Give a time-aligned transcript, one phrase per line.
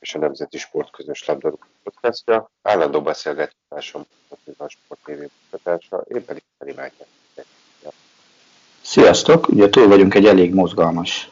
[0.00, 2.50] és a Nemzeti Sport közös labdarúgó podcastja.
[2.62, 4.02] Állandó beszélgetésásom
[4.58, 7.08] a Sport TV munkatársa, én pedig Feri Mátyás.
[8.80, 9.48] Sziasztok!
[9.48, 11.30] Ugye túl vagyunk egy elég mozgalmas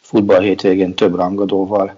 [0.00, 1.94] futball hétvégén több rangadóval.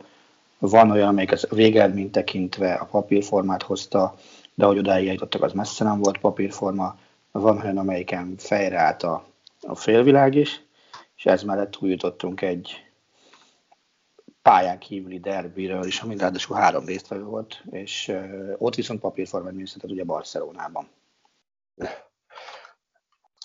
[0.58, 4.14] Van olyan, amelyik az végeredményt tekintve a papírformát hozta,
[4.55, 6.96] de ahogy odáig eljutottak, az messze nem volt papírforma.
[7.30, 9.24] Van olyan, amelyiken fejre állt a,
[9.61, 10.61] a félvilág is,
[11.16, 12.83] és ez mellett túljutottunk egy
[14.48, 18.17] pályán kívüli derbiről is, ami ráadásul három résztvevő volt, és
[18.56, 20.89] ott viszont papírformát műszített ugye Barcelonában.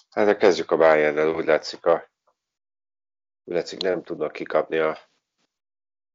[0.10, 2.10] Hát kezdjük a bayern úgy látszik, a,
[3.44, 4.98] úgy látszik nem tudnak kikapni a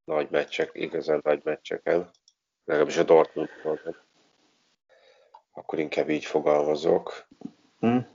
[0.04, 2.10] nagy meccsek, igazán nagy meccseken,
[2.64, 3.48] legalábbis a Dortmund
[5.52, 7.26] akkor inkább így fogalmazok.
[7.78, 8.06] Hmm.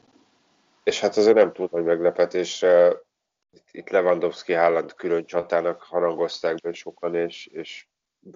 [0.83, 3.01] És hát azért nem túl nagy meglepetésre
[3.71, 7.85] itt Lewandowski Haaland külön csatának harangozták be sokan, és, és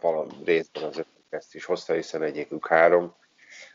[0.02, 3.16] valami részben azért ezt is hozta, hiszen egyikük három,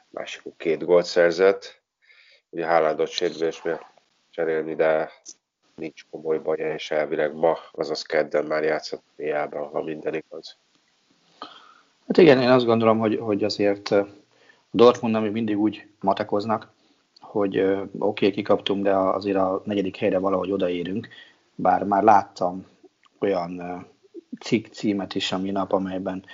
[0.09, 1.81] másikuk két gólt szerzett.
[2.51, 3.87] Ugye Haalandot sérülés miatt
[4.31, 5.11] cserélni, de
[5.75, 10.57] nincs komoly baja, és elvileg ma, azaz kedden már játszott Miában, ha minden igaz.
[12.07, 14.09] Hát igen, én azt gondolom, hogy, hogy azért a
[14.71, 16.73] Dortmund még mindig úgy matekoznak,
[17.31, 21.09] hogy oké, okay, kikaptunk, de azért a negyedik helyre valahogy odaérünk,
[21.55, 22.67] bár már láttam
[23.19, 23.87] olyan
[24.41, 26.25] cikk címet is a minap, amelyben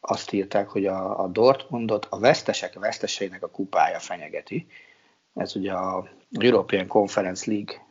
[0.00, 4.66] azt írták, hogy a, a Dortmundot a vesztesek veszteseinek a kupája fenyegeti.
[5.34, 7.86] Ez ugye a European Conference League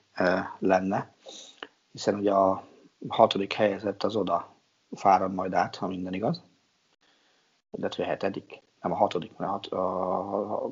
[0.59, 1.13] lenne,
[1.91, 2.67] hiszen ugye a
[3.07, 4.55] hatodik helyezett az oda
[4.91, 6.44] fárad majd át, ha minden igaz.
[7.72, 10.66] Illetve a hetedik, nem a hatodik, mert a, hat, a,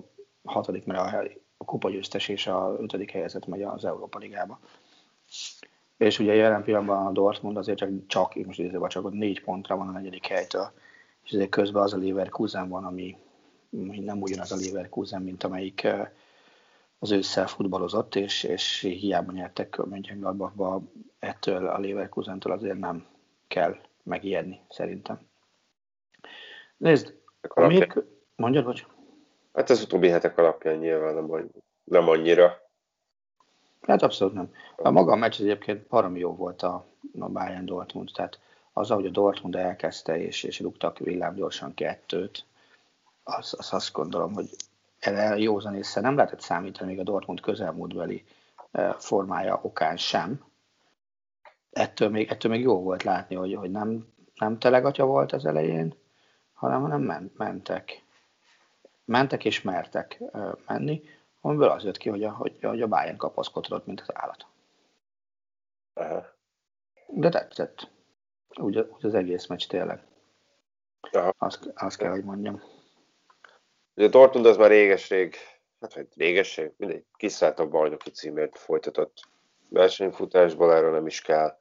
[0.44, 1.24] a hatodik, mert a,
[1.64, 4.60] a kupagyőztes és a ötödik helyezett megy az Európa Ligába.
[5.98, 9.88] És ugye jelen pillanatban a Dortmund azért csak, csak most idézőben csak négy pontra van
[9.88, 10.72] a negyedik helytől,
[11.24, 13.18] és ezért közben az a Leverkusen van, ami
[13.70, 15.88] nem ugyanaz a Leverkusen, mint amelyik
[17.00, 20.82] az ősszel futballozott, és, és hiába nyertek Mönchengladbachba,
[21.20, 23.06] ettől a Leverkusentől azért nem
[23.48, 25.20] kell megijedni, szerintem.
[26.78, 27.16] Nézd,
[27.56, 28.04] még...
[28.36, 28.86] Mondjad, vagy?
[29.54, 31.50] Hát az utóbbi hetek alapján nyilván nem,
[31.84, 32.62] nem annyira.
[33.82, 34.52] Hát abszolút nem.
[34.76, 36.86] A maga a meccs egyébként parami jó volt a,
[37.20, 38.40] a Bayern Dortmund, tehát
[38.74, 42.46] az, ahogy a Dortmund elkezdte, és, és rúgtak villámgyorsan kettőt,
[43.24, 44.50] az, az azt gondolom, hogy
[45.00, 48.24] erre józan észre nem lehetett számítani még a Dortmund közelmúltbeli
[48.72, 50.46] e, formája okán sem.
[51.72, 55.96] Ettől még, ettől még jó volt látni, hogy, hogy nem, nem telegatya volt az elején,
[56.54, 58.03] hanem, hanem ment, mentek.
[59.06, 60.22] Mentek és mertek
[60.68, 61.04] menni,
[61.42, 64.46] amiből az jött ki, hogy a, hogy, hogy a Bayern kapaszkodott, mint az állat.
[65.94, 66.26] Aha.
[67.08, 67.92] De tetszett.
[68.60, 70.04] Úgy, úgy az egész meccs tényleg.
[71.12, 71.34] Aha.
[71.38, 72.62] Azt, azt kell, hogy mondjam.
[73.96, 75.36] Ugye Dortmund az már réges-rég,
[75.80, 79.30] hát hogy réges-rég, mindegy, kiszállt a bajnoki címért folytatott
[79.70, 81.58] versenyfutásból, erről nem is kell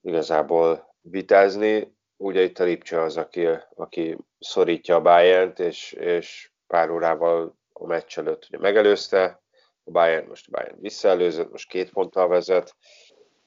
[0.00, 1.95] igazából vitázni.
[2.16, 7.86] Ugye itt a Lipcse az, aki, aki szorítja a bayern és, és pár órával a
[7.86, 9.40] meccs előtt ugye megelőzte,
[9.84, 12.76] a Bayern most a Bayern visszaelőzött, most két ponttal vezet.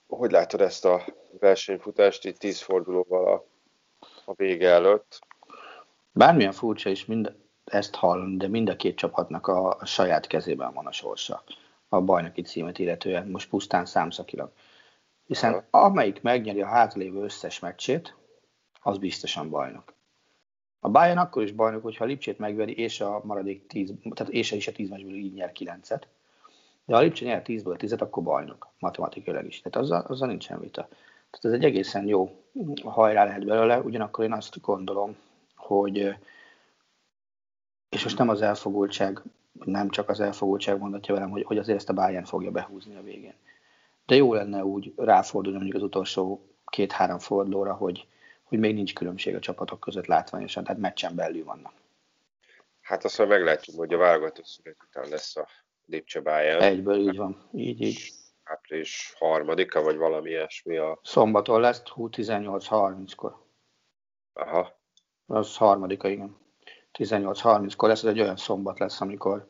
[0.08, 1.06] Hogy látod ezt a
[1.40, 3.46] versenyfutást itt tíz fordulóval a,
[4.26, 5.20] a vége előtt?
[6.12, 10.74] Bármilyen furcsa is mind ezt hallani, de mind a két csapatnak a, a saját kezében
[10.74, 11.44] van a sorsa
[11.90, 14.52] a bajnoki címet illetően, most pusztán számszakilag.
[15.26, 18.16] Hiszen amelyik megnyeri a hátralévő összes meccsét,
[18.80, 19.94] az biztosan bajnok.
[20.80, 24.52] A Bayern akkor is bajnok, hogyha a Lipcsét megveri, és a maradék 10, tehát és
[24.52, 26.02] is a 10 meccsből így nyer 9-et.
[26.86, 29.62] De ha a Lipcsé nyer 10-ből 10-et, akkor bajnok, matematikailag is.
[29.62, 30.88] Tehát azzal, azzal nincsen vita.
[31.30, 32.44] Tehát ez egy egészen jó
[32.84, 35.16] hajrá lehet belőle, ugyanakkor én azt gondolom,
[35.56, 36.16] hogy
[37.90, 39.22] és most nem az elfogultság
[39.66, 43.02] nem csak az elfogultság mondatja velem, hogy, hogy azért ezt a Bayern fogja behúzni a
[43.02, 43.34] végén.
[44.06, 48.08] De jó lenne úgy ráfordulni mondjuk az utolsó két-három fordulóra, hogy,
[48.50, 51.74] hogy még nincs különbség a csapatok között látványosan, tehát meccsen belül vannak.
[52.82, 55.48] Hát azt majd meglátjuk, hogy a válogatott szünet után lesz a
[55.86, 56.62] Lipcse Bayern.
[56.62, 58.12] Egyből így van, így, így.
[58.44, 61.00] Április harmadika, vagy valami ilyesmi a...
[61.04, 63.46] Szombaton lesz, 18.30-kor.
[64.34, 64.80] Aha.
[65.26, 66.38] Az harmadika, igen.
[66.98, 69.48] 18.30-kor lesz, ez egy olyan szombat lesz, amikor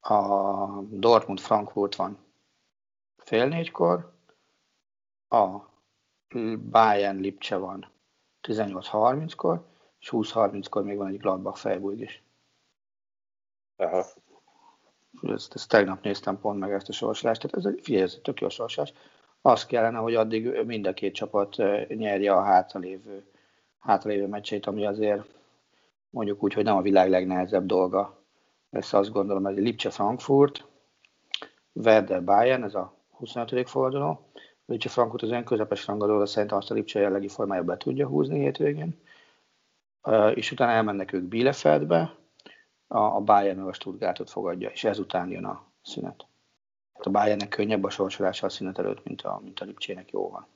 [0.00, 2.26] a Dortmund Frankfurt van
[3.16, 4.12] fél négykor,
[5.28, 5.58] a
[6.70, 7.90] Bayern Lipcse van
[8.42, 9.64] 18.30-kor,
[9.98, 12.22] és 20.30-kor még van egy Gladbach Freiburg is.
[13.76, 14.04] Aha.
[15.22, 18.22] Ezt, ezt tegnap néztem pont meg ezt a sorsolást, tehát ez egy, figyelj, ez egy
[18.22, 18.92] tök jó sorsolás.
[19.40, 21.56] Az kellene, hogy addig mind a két csapat
[21.88, 23.26] nyerje a hátralévő,
[23.78, 25.34] hátralévő meccsét, ami azért
[26.10, 28.22] mondjuk úgy, hogy nem a világ legnehezebb dolga.
[28.70, 30.64] Ezt azt gondolom, hogy Lipcse Frankfurt,
[31.72, 33.68] Werder Bayern, ez a 25.
[33.68, 34.30] forduló.
[34.66, 38.06] Lipcse Frankfurt az olyan közepes rangadó, de szerintem azt a Lipcse jellegi formája be tudja
[38.06, 39.00] húzni hétvégén.
[40.34, 42.16] És utána elmennek ők Bielefeldbe,
[42.86, 46.26] a Bayern meg a Stuttgartot fogadja, és ezután jön a szünet.
[46.92, 50.46] A Bayernnek könnyebb a sorsolása a szünet előtt, mint a, mint a Lipcsének jó van.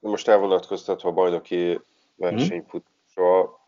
[0.00, 1.80] most elvonatkoztatva a bajnoki
[2.14, 3.60] versenyfut, Szóval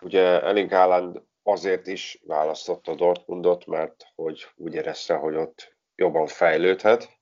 [0.00, 7.18] ugye Erling Haaland azért is választotta Dortmundot, mert hogy úgy érezte, hogy ott jobban fejlődhet.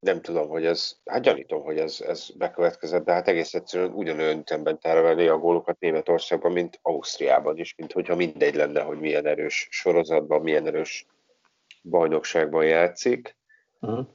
[0.00, 4.38] Nem tudom, hogy ez, hát gyanítom, hogy ez, ez bekövetkezett, de hát egész egyszerűen ugyanolyan
[4.38, 9.68] ütemben terveli a gólokat Németországban, mint Ausztriában is, mint hogyha mindegy lenne, hogy milyen erős
[9.70, 11.06] sorozatban, milyen erős
[11.82, 13.36] bajnokságban játszik.
[13.80, 14.06] Uh-huh.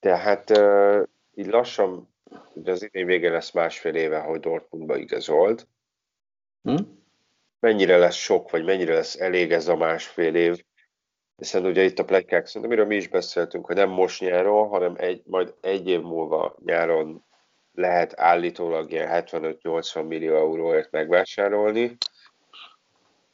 [0.00, 1.02] Tehát uh,
[1.34, 2.14] így lassan
[2.54, 5.68] Ugye az idén vége lesz másfél éve, hogy Dortmundba igazolt.
[6.62, 6.82] Hm?
[7.64, 10.64] Mennyire lesz sok, vagy mennyire lesz elég ez a másfél év?
[11.36, 14.94] Hiszen ugye itt a plegykák, szerintem amiről mi is beszéltünk, hogy nem most nyáron, hanem
[14.96, 17.24] egy, majd egy év múlva nyáron
[17.74, 21.96] lehet állítólag ilyen 75-80 millió euróért megvásárolni.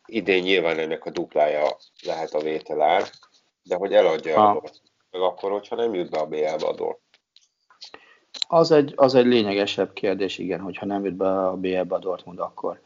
[0.07, 3.03] Idén nyilván ennek a duplája lehet a vételár,
[3.63, 4.49] de hogy eladja ha.
[4.49, 4.63] a
[5.11, 7.09] meg akkor, hogyha nem jut be a BL-be a Dortmund
[8.49, 12.39] az egy, az egy lényegesebb kérdés, igen, hogyha nem jut be a BL-be a Dortmund,
[12.39, 12.81] akkor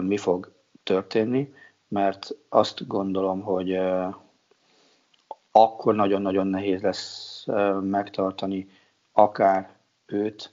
[0.00, 0.52] mi fog
[0.82, 1.54] történni,
[1.88, 3.78] mert azt gondolom, hogy
[5.50, 7.46] akkor nagyon-nagyon nehéz lesz
[7.80, 8.68] megtartani
[9.12, 9.76] akár
[10.06, 10.52] őt,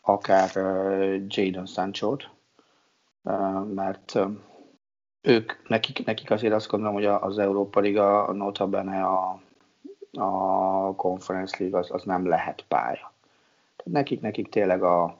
[0.00, 0.50] akár
[1.26, 2.30] Jadon Sancho-t,
[3.74, 4.18] mert
[5.20, 9.40] ők, nekik, nekik azért azt gondolom, hogy az Európa Liga, notabene a,
[10.12, 13.12] a Conference League az, az nem lehet pálya.
[13.84, 15.16] Nekik, nekik tényleg a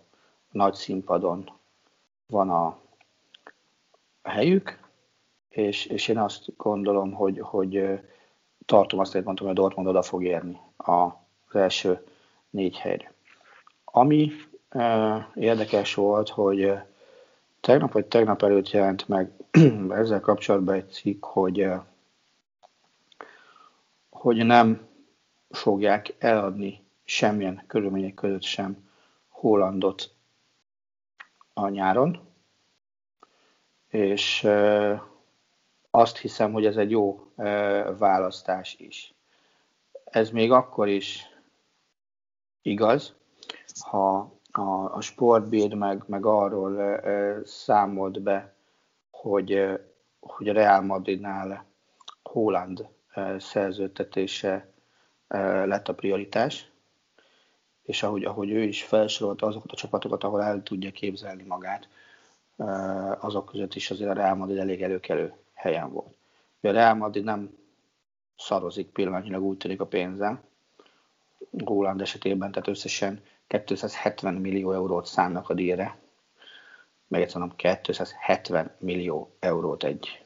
[0.50, 1.50] nagy színpadon
[2.26, 2.78] van a
[4.22, 4.78] helyük,
[5.48, 8.00] és, és én azt gondolom, hogy, hogy
[8.66, 11.12] tartom azt, hogy mondtam, hogy a Dortmund oda fog érni az
[11.52, 12.06] első
[12.50, 13.12] négy helyre.
[13.84, 14.30] Ami
[14.68, 16.72] e, érdekes volt, hogy
[17.60, 19.30] tegnap vagy tegnap előtt jelent meg
[19.90, 21.66] ezzel kapcsolatban egy cikk, hogy,
[24.10, 24.88] hogy nem
[25.50, 28.88] fogják eladni semmilyen körülmények között sem
[29.28, 30.14] Hollandot
[31.54, 32.29] a nyáron,
[33.90, 34.48] és
[35.90, 37.32] azt hiszem, hogy ez egy jó
[37.98, 39.14] választás is.
[40.04, 41.26] Ez még akkor is
[42.62, 43.14] igaz,
[43.80, 47.00] ha a, a sportbír meg, meg arról
[47.44, 48.54] számolt be,
[49.10, 49.80] hogy,
[50.20, 51.66] hogy a Real Madridnál
[52.22, 52.88] Holland
[53.38, 54.68] szerződtetése
[55.64, 56.70] lett a prioritás,
[57.82, 61.88] és ahogy, ahogy ő is felsorolta azokat a csapatokat, ahol el tudja képzelni magát,
[63.20, 66.14] azok között is azért a Real Madrid elég előkelő helyen volt.
[66.60, 67.58] A Real Madrid nem
[68.36, 70.42] szarozik pillanatnyilag úgy tűnik a pénzzel,
[71.50, 75.96] Góland esetében, tehát összesen 270 millió eurót szánnak a díjra.
[77.08, 80.24] Meg egyszer mondom, 270 millió eurót egy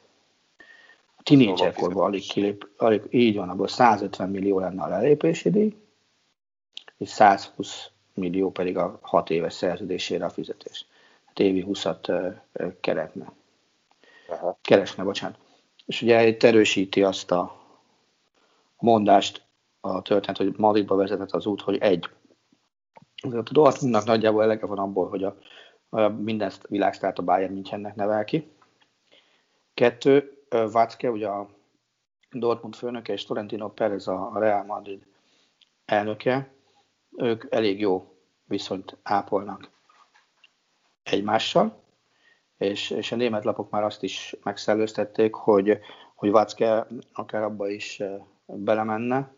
[1.17, 5.77] a tínédzserkorban alig kilép, alig, így van, abból 150 millió lenne a lelépési díj,
[6.97, 10.87] és 120 millió pedig a 6 éves szerződésére a fizetés.
[11.35, 12.35] Hát évi 20-at
[12.81, 13.33] keretne.
[14.29, 14.59] Aha.
[14.63, 15.39] Keresne, bocsánat.
[15.87, 17.63] És ugye itt erősíti azt a
[18.79, 19.43] mondást
[19.81, 22.09] a történet, hogy Madridba vezetett az út, hogy egy.
[23.23, 25.39] A Dortmundnak nagyjából elege van abból, hogy a,
[25.89, 28.53] a minden világsztárt a Bayern Münchennek nevel ki.
[29.75, 31.49] Kettő, Vácke, ugye a
[32.31, 35.07] Dortmund főnöke, és Torrentino Perez a Real Madrid
[35.85, 36.53] elnöke,
[37.17, 38.15] ők elég jó
[38.45, 39.73] viszonyt ápolnak
[41.05, 41.83] egymással,
[42.57, 45.79] és, és a német lapok már azt is megszellőztették, hogy,
[46.15, 48.03] hogy Vácke akár abba is
[48.47, 49.35] belemenne,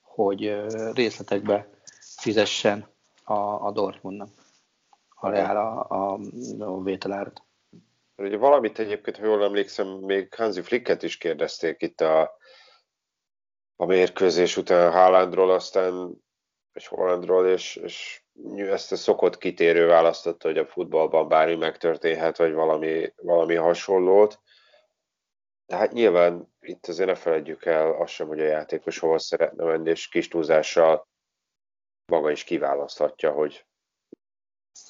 [0.00, 0.62] hogy
[0.92, 1.68] részletekbe
[2.00, 2.86] fizessen
[3.24, 4.28] a, a Dortmundnak,
[5.08, 6.18] a Real a, a,
[6.58, 7.42] a vételárat.
[8.16, 12.36] Ugye valamit egyébként, ha jól emlékszem, még Hansi Flicket is kérdezték itt a,
[13.76, 16.22] a mérkőzés után Haalandról, aztán
[16.72, 18.22] és Hollandról, és, és
[18.56, 24.40] ezt a szokott kitérő választotta, hogy a futballban bármi megtörténhet, vagy valami, valami hasonlót.
[25.66, 29.64] De hát nyilván itt azért ne felejtjük el azt sem, hogy a játékos hova szeretne
[29.64, 31.08] menni, és kis túlzással
[32.06, 33.66] maga is kiválaszthatja, hogy,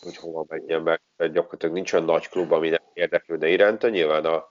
[0.00, 1.00] hogy hova menjen be.
[1.16, 3.88] Tehát gyakorlatilag nincs olyan nagy klub, ami nem érdeklődne iránta.
[3.88, 4.48] Nyilván a,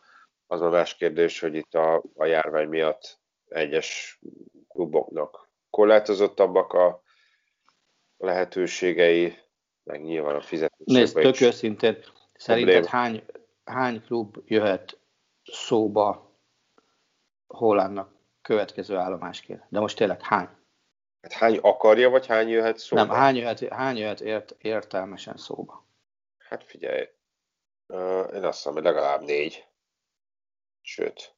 [0.48, 4.20] az a más kérdés, hogy itt a, a járvány miatt egyes
[4.68, 7.01] kluboknak korlátozottabbak a
[8.20, 9.38] lehetőségei,
[9.84, 10.86] meg nyilván a fizetés.
[10.86, 11.98] Nézd, tök őszintén,
[12.34, 13.24] szerinted hány,
[13.64, 15.00] hány klub jöhet
[15.44, 16.38] szóba
[17.48, 19.64] Hollandnak következő állomásként?
[19.70, 20.50] De most tényleg hány?
[21.22, 23.04] Hát hány akarja, vagy hány jöhet szóba?
[23.04, 25.88] Nem, hány jöhet, hány jöhet ért, értelmesen szóba?
[26.38, 27.08] Hát figyelj,
[28.34, 29.68] én azt mondom, hogy legalább négy.
[30.82, 31.36] Sőt.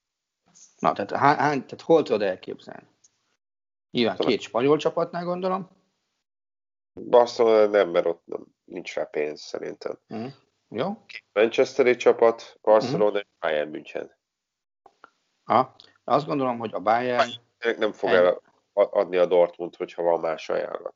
[0.79, 2.87] Na, tehát, hány, tehát hol tudod elképzelni?
[3.91, 5.69] Nyilván két spanyol csapatnál gondolom.
[6.93, 9.99] Barcelona nem, mert ott nem, nincs rá pénz szerintem.
[10.13, 10.25] Mm.
[10.69, 10.97] Jó.
[11.33, 13.15] Manchesteri csapat, Barcelona mm.
[13.15, 14.11] és Bayern München.
[15.43, 17.29] Ha, azt gondolom, hogy a Bayern...
[17.77, 18.41] Nem fog el
[18.73, 20.93] adni a Dortmund, hogyha van más ajánlat.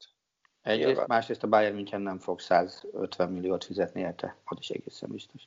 [0.61, 1.05] Egyrészt, Nyilván.
[1.07, 5.41] másrészt a Bayern München nem fog 150 milliót fizetni érte, az is egészen biztos.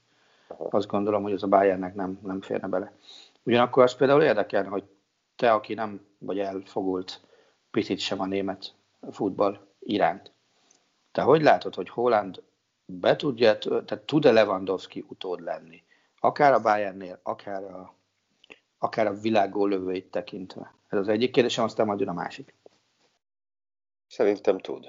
[0.47, 0.69] Aha.
[0.71, 2.93] Azt gondolom, hogy az a Bayernnek nem, nem férne bele.
[3.43, 4.85] Ugyanakkor az például érdekel, hogy
[5.37, 7.21] te, aki nem vagy elfogult
[7.71, 8.75] picit sem a német
[9.11, 10.33] futball iránt,
[11.19, 12.43] te hogy látod, hogy Holland
[12.87, 15.85] be tudja, tehát tud-e Lewandowski utód lenni?
[16.21, 17.95] Akár a Bayernnél, akár a,
[18.79, 20.75] akár a világ lövőit tekintve.
[20.89, 22.55] Ez az egyik kérdésem, aztán majd jön a másik.
[24.07, 24.87] Szerintem tud.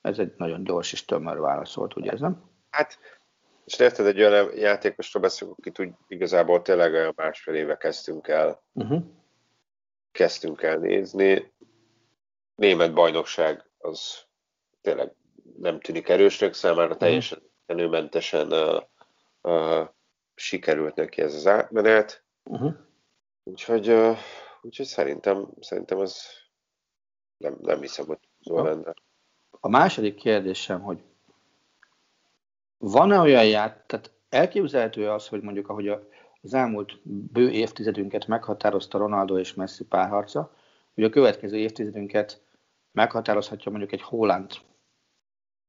[0.00, 2.42] Ez egy nagyon gyors és tömör válasz volt, ugye ez nem?
[2.70, 2.98] Hát,
[3.64, 8.62] és érted, egy olyan játékosról beszélünk, akit úgy igazából tényleg olyan másfél éve kezdtünk el,
[8.72, 9.02] uh-huh.
[10.12, 11.52] kezdtünk el nézni.
[12.54, 14.28] Német bajnokság az
[14.80, 15.18] tényleg
[15.60, 16.98] nem tűnik erősnek számára, mhm.
[16.98, 18.82] teljesen előmentesen uh,
[19.42, 19.88] uh,
[20.34, 22.24] sikerült neki ez az átmenet.
[22.44, 22.74] Uh-huh.
[23.42, 24.16] Úgyhogy, uh,
[24.62, 26.26] úgyhogy szerintem, szerintem az
[27.36, 28.94] nem, nem hiszem, hogy jól lenne.
[29.50, 31.02] A második kérdésem, hogy
[32.78, 35.88] van-e olyan ját, tehát elképzelhető az, hogy mondjuk ahogy
[36.42, 37.00] az elmúlt
[37.32, 40.54] bő évtizedünket meghatározta Ronaldo és Messi párharca,
[40.94, 42.42] hogy a következő évtizedünket
[42.92, 44.50] meghatározhatja mondjuk egy Holland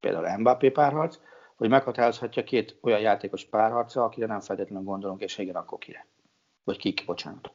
[0.01, 1.17] például Mbappé párharc,
[1.57, 6.07] vagy meghatározhatja két olyan játékos párharca, akire nem feltétlenül gondolunk, és igen, akkor kire.
[6.63, 7.51] Vagy kik, bocsánat.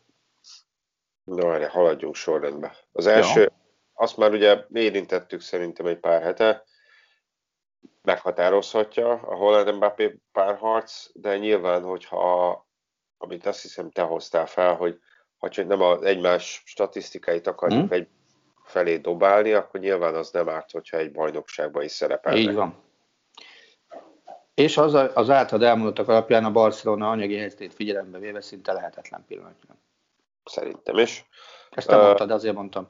[1.24, 2.76] No, erre haladjunk sorrendbe.
[2.92, 3.52] Az első, ja.
[3.94, 6.64] azt már ugye érintettük szerintem egy pár hete,
[8.02, 12.66] meghatározhatja a Holland Mbappé párharc, de nyilván, hogyha,
[13.18, 14.98] amit azt hiszem te hoztál fel, hogy
[15.36, 17.92] ha csak nem az egymás statisztikáit akarjuk hmm.
[17.92, 18.08] egy
[18.66, 22.42] felé dobálni, akkor nyilván az nem árt, hogyha egy bajnokságban is szerepelnek.
[22.42, 22.84] Így van.
[24.54, 29.82] És az, az általad elmondottak alapján a Barcelona anyagi helyzetét figyelembe véve szinte lehetetlen pillanatban.
[30.44, 31.28] Szerintem is.
[31.70, 32.88] Ezt nem uh, mondtad, azért mondtam.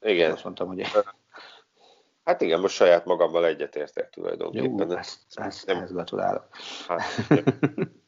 [0.00, 0.32] Igen.
[0.32, 0.86] Azt mondtam, hogy...
[2.24, 4.90] Hát igen, most saját magammal egyetértek tulajdonképpen.
[4.90, 5.82] Jó, ezt, ezt, nem...
[5.82, 6.48] ezt gratulálok.
[6.88, 7.02] Hát,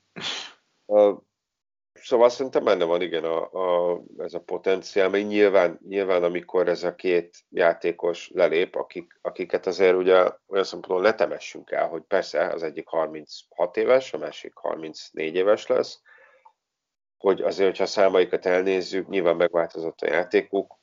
[2.08, 6.82] Szóval szerintem benne van igen a, a, ez a potenciál, mert nyilván, nyilván amikor ez
[6.82, 12.62] a két játékos lelép, akik, akiket azért ugye olyan szempontból letemessünk el, hogy persze az
[12.62, 16.02] egyik 36 éves, a másik 34 éves lesz,
[17.16, 20.78] hogy azért, hogyha a számaikat elnézzük, nyilván megváltozott a játékuk,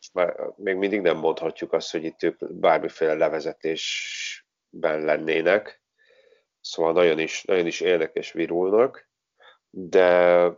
[0.00, 5.82] és már még mindig nem mondhatjuk azt, hogy itt ők bármiféle levezetésben lennének,
[6.60, 9.07] szóval nagyon is, nagyon is élnek és virulnak,
[9.70, 10.52] de,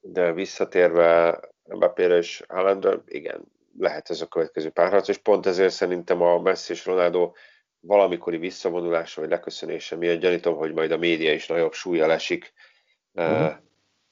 [0.00, 3.44] de visszatérve Mbappé-re és Haalandra, igen,
[3.78, 7.32] lehet ez a következő párharc, és pont ezért szerintem a Messi és Ronaldo
[7.80, 12.52] valamikori visszavonulása vagy leköszönése miatt gyanítom, hogy majd a média is nagyobb súlya lesik
[13.12, 13.56] uh-huh.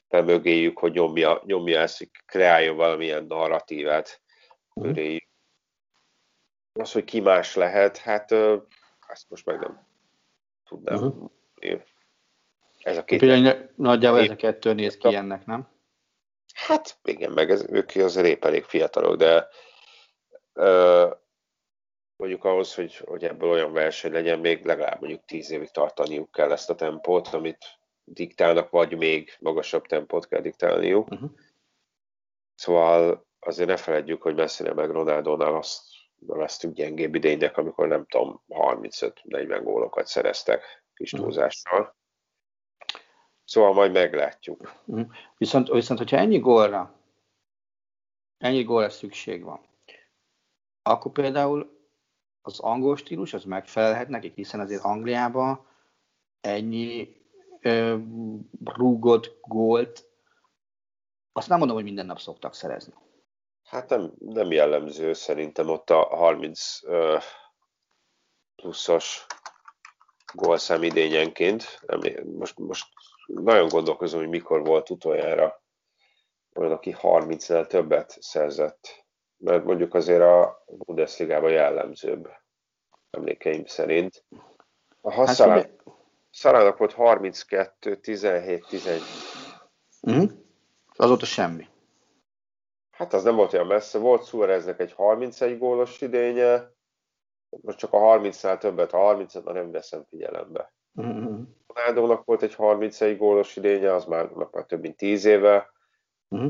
[0.09, 4.23] uh, mögéjük, hogy nyomja, nyomja ezt, hogy kreáljon valamilyen narratívát
[4.75, 5.17] uh-huh.
[6.73, 8.33] Az, hogy ki más lehet, hát
[9.09, 9.87] ezt most meg nem
[10.65, 11.03] tudnám.
[11.03, 11.31] Uh-huh.
[12.91, 13.19] Ez a két.
[13.19, 15.69] Pillanat, nagyjából ez a kettő néz ki ennek, nem?
[16.55, 19.49] Hát igen, meg ez, ők azért épp elég fiatalok, de
[20.53, 21.09] ö,
[22.17, 26.53] mondjuk ahhoz, hogy, hogy ebből olyan verseny legyen, még legalább mondjuk tíz évig tartaniuk kell
[26.53, 27.65] ezt a tempót, amit
[28.05, 31.11] diktálnak, vagy még magasabb tempót kell diktálniuk.
[31.11, 31.31] Uh-huh.
[32.55, 35.83] Szóval azért ne feledjük, hogy messzire meg Ronaldónál azt
[36.27, 41.23] neveztük gyengébb idénynek, amikor nem tudom, 35-40 gólokat szereztek kis mhm.
[41.23, 41.99] túlzással.
[43.51, 44.75] Szóval majd meglátjuk.
[44.85, 45.01] Mhm.
[45.37, 46.95] Viszont, viszont hogyha ennyi gólra,
[48.39, 49.61] ennyi gólra szükség van,
[50.83, 51.89] akkor például
[52.43, 55.67] az angol stílus az megfelelhet nekik, hiszen azért Angliában
[56.41, 57.17] ennyi
[57.61, 57.97] ö,
[58.65, 60.07] rúgott gólt,
[61.33, 62.95] azt nem mondom, hogy minden nap szoktak szerezni.
[63.63, 67.19] Hát nem, nem jellemző szerintem ott a 30 ö,
[68.57, 69.27] pluszos
[70.35, 71.81] gólszám idényenként.
[72.25, 72.87] Most, most
[73.35, 75.63] nagyon gondolkozom, hogy mikor volt utoljára
[76.55, 79.05] olyan, aki 30-nál többet szerzett.
[79.37, 82.29] Mert mondjuk azért a Bundesliga-ban jellemzőbb
[83.11, 84.25] emlékeim szerint.
[85.01, 85.71] A Hasszalán, hát,
[86.31, 89.01] Szarának volt 32, 17, 11.
[90.11, 90.25] Mm.
[90.97, 91.69] Azóta semmi.
[92.91, 93.99] Hát az nem volt olyan messze.
[93.99, 96.73] Volt Suareznek egy 31 gólos idénye,
[97.49, 100.73] most csak a 30-nál többet, a 30 már nem veszem figyelembe.
[101.01, 101.43] Mm-hmm.
[101.75, 105.73] Ronaldónak volt egy 31 gólos idénye, az már, már több mint 10 éve.
[106.35, 106.49] Mm-hmm.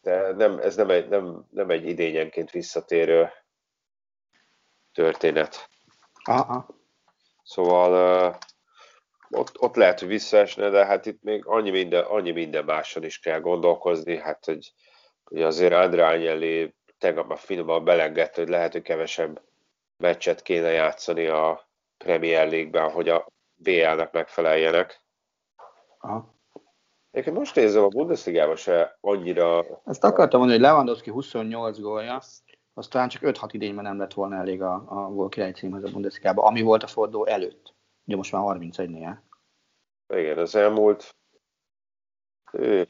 [0.00, 3.30] De, nem, ez nem egy, nem, nem egy idényenként visszatérő
[4.92, 5.68] történet.
[6.24, 6.66] Aha.
[7.42, 8.36] Szóval uh,
[9.40, 13.18] ott, ott lehet, hogy visszaesne, de hát itt még annyi minden, annyi minden máson is
[13.18, 14.72] kell gondolkozni, hát hogy,
[15.24, 19.42] hogy azért André Agnelli tegnap a finoman belengedte, hogy lehet, hogy kevesebb
[19.96, 23.31] meccset kéne játszani a Premier League-ben, hogy a
[23.62, 25.02] BL-nek megfeleljenek.
[25.98, 26.34] Aha.
[27.10, 29.64] Egyébként most nézem, a Bundesliga-ban se annyira...
[29.84, 32.20] Ezt akartam mondani, hogy Lewandowski 28 gólja,
[32.74, 36.44] aztán csak 5-6 idényben nem lett volna elég a, a gól király címhez a Bundesliga-ban,
[36.44, 37.74] ami volt a forduló előtt.
[38.04, 39.16] Ugye most már 31-nél.
[40.14, 41.16] Igen, az elmúlt,
[42.52, 42.88] ő,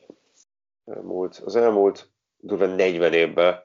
[0.85, 3.65] elmúlt az elmúlt durva 40 évben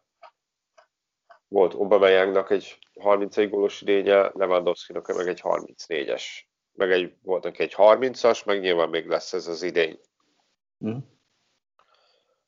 [1.47, 6.23] volt Obameyangnak egy 31 gólos idénye, Lewandowski-nak meg egy 34-es.
[6.77, 9.99] Meg egy, volt neki egy 30-as, meg nyilván még lesz ez az idény.
[10.85, 10.97] Mm.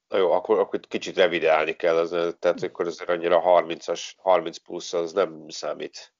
[0.08, 4.94] Na jó, akkor, akkor kicsit revideálni kell, az, tehát akkor azért annyira 30-as, 30 plusz
[4.94, 6.14] az nem számít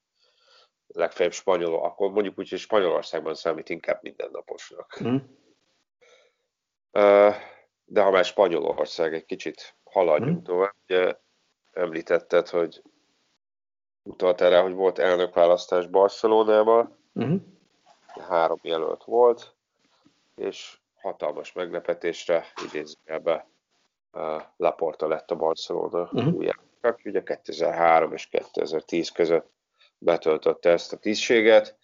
[0.86, 4.98] legfeljebb spanyol, akkor mondjuk úgy, hogy Spanyolországban számít inkább mindennaposnak.
[5.02, 5.16] Mm.
[7.84, 10.42] De ha már Spanyolország, egy kicsit haladjunk mm.
[10.42, 11.16] tovább, ugye
[11.72, 12.82] említetted, hogy
[14.02, 17.36] utalt erre, hogy volt elnökválasztás Barcelonában, mm.
[18.28, 19.54] Három jelölt volt,
[20.36, 23.48] és hatalmas meglepetésre idézőjelbe
[24.56, 26.34] Laporta lett a Barcelona uh-huh.
[26.34, 29.50] új elnök, ugye 2003 és 2010 között
[29.98, 31.78] betöltötte ezt a tisztséget,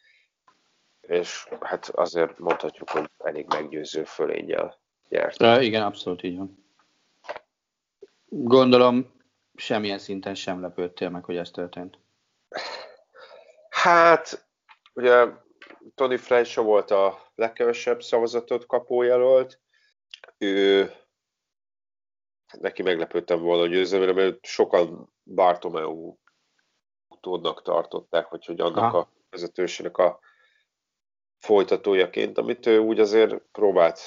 [1.01, 5.43] és hát azért mondhatjuk, hogy elég meggyőző fölénnyel nyert.
[5.43, 6.65] Uh, igen, abszolút így van.
[8.29, 9.15] Gondolom,
[9.55, 11.99] semmilyen szinten sem lepődtél meg, hogy ez történt.
[13.69, 14.47] Hát,
[14.95, 15.27] ugye
[15.95, 19.61] Tony Fleischer volt a legkevesebb szavazatot kapó jelölt.
[20.39, 20.91] Ő
[22.59, 26.17] neki meglepődtem volna a győzelemre, mert sokan Bartomeu
[27.09, 28.99] utódnak tartották, hogy, hogy annak Aha.
[28.99, 30.21] a vezetősének a
[31.39, 34.01] folytatójaként, amit ő úgy azért próbált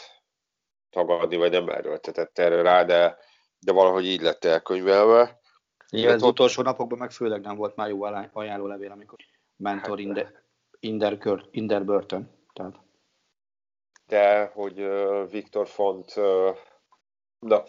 [0.89, 3.17] tagadni, vagy nem erőltetett erre rá, de,
[3.59, 5.39] de valahogy így lett elkönyvelve.
[5.89, 6.31] Igen, az ott...
[6.31, 9.17] utolsó napokban meg főleg nem volt már jó ajánlólevél, amikor
[9.55, 10.48] mentor hát,
[10.79, 11.17] Inder,
[11.51, 12.29] Inder Burton.
[12.53, 12.75] Tehát.
[14.05, 16.55] De hogy uh, Viktor Font uh,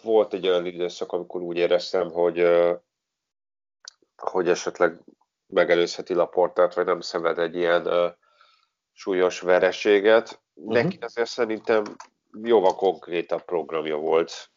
[0.03, 2.47] volt egy olyan időszak, amikor úgy éreztem, hogy,
[4.15, 4.99] hogy esetleg
[5.47, 8.11] megelőzheti Laportát, vagy nem szenved egy ilyen uh,
[8.91, 10.41] súlyos vereséget.
[10.53, 10.73] Uh-huh.
[10.73, 11.83] Neki azért szerintem
[12.43, 14.51] jóval konkrétabb programja volt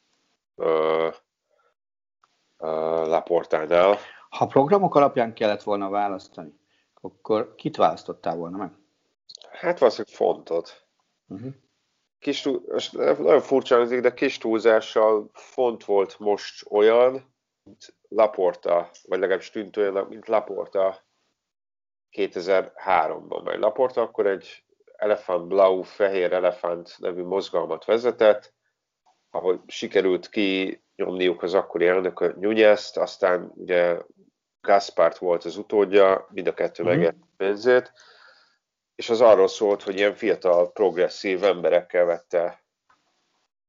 [0.55, 1.15] uh,
[2.59, 3.99] uh, Laportánál.
[4.29, 6.59] Ha programok alapján kellett volna választani,
[7.05, 8.73] akkor kit választottál volna meg?
[9.51, 10.87] Hát valószínűleg fontot.
[11.27, 11.55] Uh-huh
[12.25, 12.43] kis,
[12.93, 19.77] nagyon furcsa hangzik, de kis túlzással font volt most olyan, mint Laporta, vagy legalábbis tűnt
[19.77, 21.05] olyan, mint Laporta
[22.11, 23.45] 2003-ban.
[23.45, 24.65] Mert Laporta akkor egy
[24.97, 28.55] Elefant Blau, Fehér Elefant nevű mozgalmat vezetett,
[29.31, 33.99] ahol sikerült ki nyomniuk az akkori elnök Nyújjeszt, aztán ugye
[34.65, 36.93] Gaspart volt az utódja, mind a kettő mm-hmm.
[36.93, 37.93] megért pénzét,
[38.95, 42.65] és az arról szólt, hogy ilyen fiatal, progresszív emberekkel vette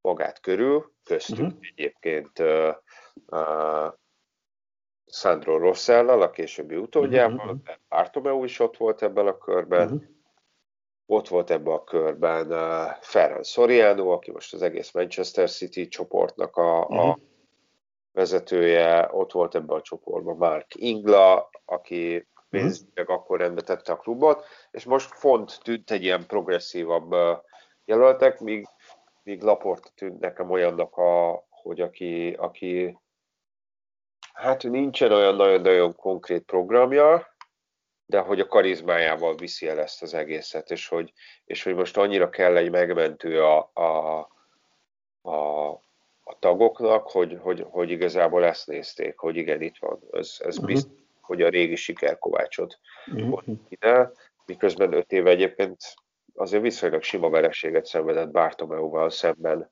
[0.01, 1.59] magát körül, köztük uh-huh.
[1.75, 2.75] egyébként uh,
[3.25, 3.93] uh,
[5.05, 7.75] Sandro Rossellal, a későbbi utódjával, uh-huh.
[7.89, 10.01] Bartomeu is ott volt ebben a körben, uh-huh.
[11.05, 16.55] ott volt ebben a körben uh, Ferran Soriano, aki most az egész Manchester City csoportnak
[16.55, 17.09] a, uh-huh.
[17.09, 17.17] a
[18.15, 23.15] vezetője, ott volt ebben a csoportban Mark Ingla, aki pénzügyileg uh-huh.
[23.15, 27.15] akkor rendbe tette a klubot, és most font tűnt egy ilyen progresszívabb
[27.85, 28.67] jelöltek, míg,
[29.23, 32.97] míg Laporta tűnt nekem olyannak, a, hogy aki, aki
[34.33, 37.35] hát nincsen olyan nagyon-nagyon konkrét programja,
[38.05, 41.13] de hogy a karizmájával viszi el ezt az egészet, és hogy,
[41.45, 44.17] és hogy most annyira kell egy megmentő a, a,
[45.29, 45.79] a
[46.45, 50.65] tagoknak, hogy, hogy, hogy igazából ezt nézték, hogy igen, itt van, ez, ez uh-huh.
[50.65, 52.79] biztos, hogy a régi sikerkovácsot
[53.13, 53.43] uh-huh.
[53.69, 54.11] ide,
[54.45, 55.77] miközben öt éve egyébként
[56.35, 59.71] azért viszonylag sima vereséget szenvedett Bartomeuval szemben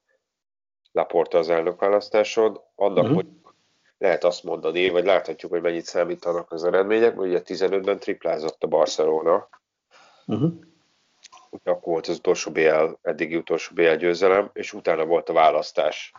[0.91, 3.15] Laporta az elnökválasztáson, annak, uh-huh.
[3.15, 3.27] hogy
[3.97, 8.67] lehet azt mondani, vagy láthatjuk, hogy mennyit számítanak az eredmények, hogy ugye 15-ben triplázott a
[8.67, 9.49] Barcelona,
[10.25, 10.51] uh-huh.
[11.63, 16.13] akkor volt az utolsó BL, eddigi utolsó BL győzelem, és utána volt a választás.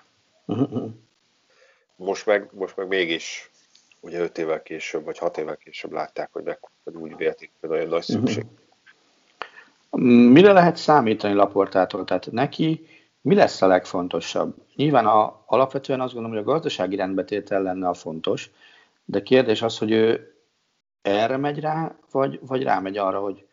[1.97, 3.51] Most meg, most meg mégis
[4.01, 7.89] ugye 5 évvel később, vagy 6 évvel később látták, hogy, meg, úgy vélték, hogy nagyon
[7.89, 8.45] nagy szükség.
[9.91, 10.31] Uh-huh.
[10.31, 12.05] Mire lehet számítani Laportától?
[12.05, 12.87] Tehát neki
[13.21, 14.55] mi lesz a legfontosabb?
[14.75, 18.51] Nyilván a, alapvetően azt gondolom, hogy a gazdasági rendbetétel lenne a fontos,
[19.05, 20.35] de kérdés az, hogy ő
[21.03, 23.47] erre megy rá, vagy, vagy rámegy arra, hogy,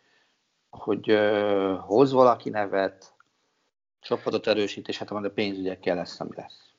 [0.70, 3.14] hogy uh, hoz valaki nevet,
[4.00, 6.71] csapatot erősít, és hát a pénzügyekkel lesz, ami lesz.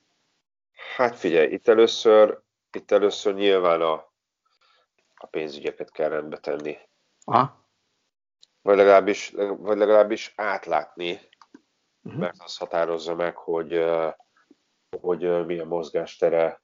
[0.96, 2.42] Hát figyelj, itt először,
[2.72, 3.94] itt először nyilván a,
[5.16, 6.78] a pénzügyeket kell rendbe tenni.
[7.24, 7.68] Aha.
[8.62, 11.20] Vagy legalábbis, vagy legalábbis átlátni,
[12.02, 12.22] uh-huh.
[12.22, 13.86] mert az határozza meg, hogy,
[15.02, 16.62] hogy milyen mozgástere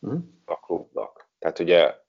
[0.00, 0.22] uh-huh.
[0.44, 1.28] a klubnak.
[1.38, 2.02] Tehát ugye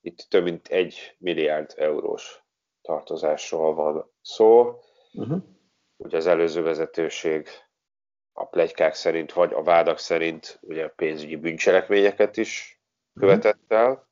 [0.00, 2.42] itt több mint egy milliárd eurós
[2.80, 4.80] tartozásról van szó.
[5.12, 5.42] Uh-huh.
[5.96, 7.48] Ugye az előző vezetőség
[8.32, 12.80] a plegykák szerint, vagy a vádak szerint ugye pénzügyi bűncselekményeket is
[13.14, 14.10] követett el.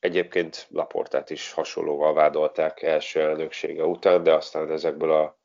[0.00, 5.38] Egyébként Laportát is hasonlóval vádolták első elnöksége után, de aztán ezekből a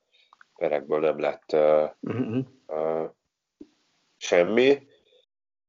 [0.56, 2.46] perekből nem lett uh, uh-huh.
[2.68, 3.10] uh,
[4.18, 4.88] semmi.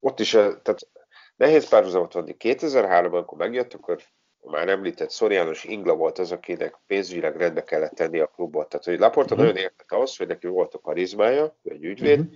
[0.00, 0.88] Ott is, tehát
[1.37, 2.37] nehéz párhuzamot adni.
[2.38, 4.02] 2003-ban, amikor megjött, akkor
[4.50, 8.68] már említett Szoriános Ingla volt az, akinek pénzügyileg rendbe kellett tenni a klubot.
[8.68, 9.48] Tehát, hogy Laporta uh-huh.
[9.48, 12.35] nagyon értett ahhoz, hogy neki volt a karizmája, egy ügyvéd, uh-huh.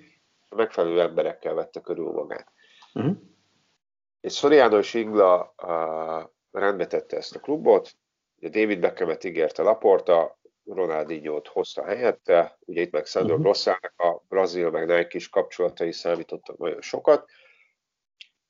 [0.57, 2.53] megfelelő emberekkel vette körül magát.
[2.95, 3.17] Uh-huh.
[4.21, 7.97] És Szoriános Ingla uh, rendbe tette ezt a klubot,
[8.37, 13.47] ugye David Beckhamet ígérte Laporta, Ronaldinho-t hozta helyette, ugye itt meg Sandro uh-huh.
[13.47, 17.31] Rossának a brazil meg Nike is kapcsolatai számítottak nagyon sokat,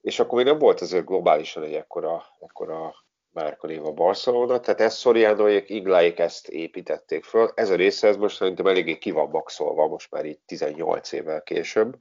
[0.01, 3.06] és akkor még nem volt azért globálisan egy ekkora, ekkora
[3.37, 7.51] márkanév a Barcelona, tehát ezt Sorianoék, Igláék ezt építették föl.
[7.55, 11.43] Ez a része, ez most szerintem eléggé ki van maxolva, most már így 18 évvel
[11.43, 11.97] később.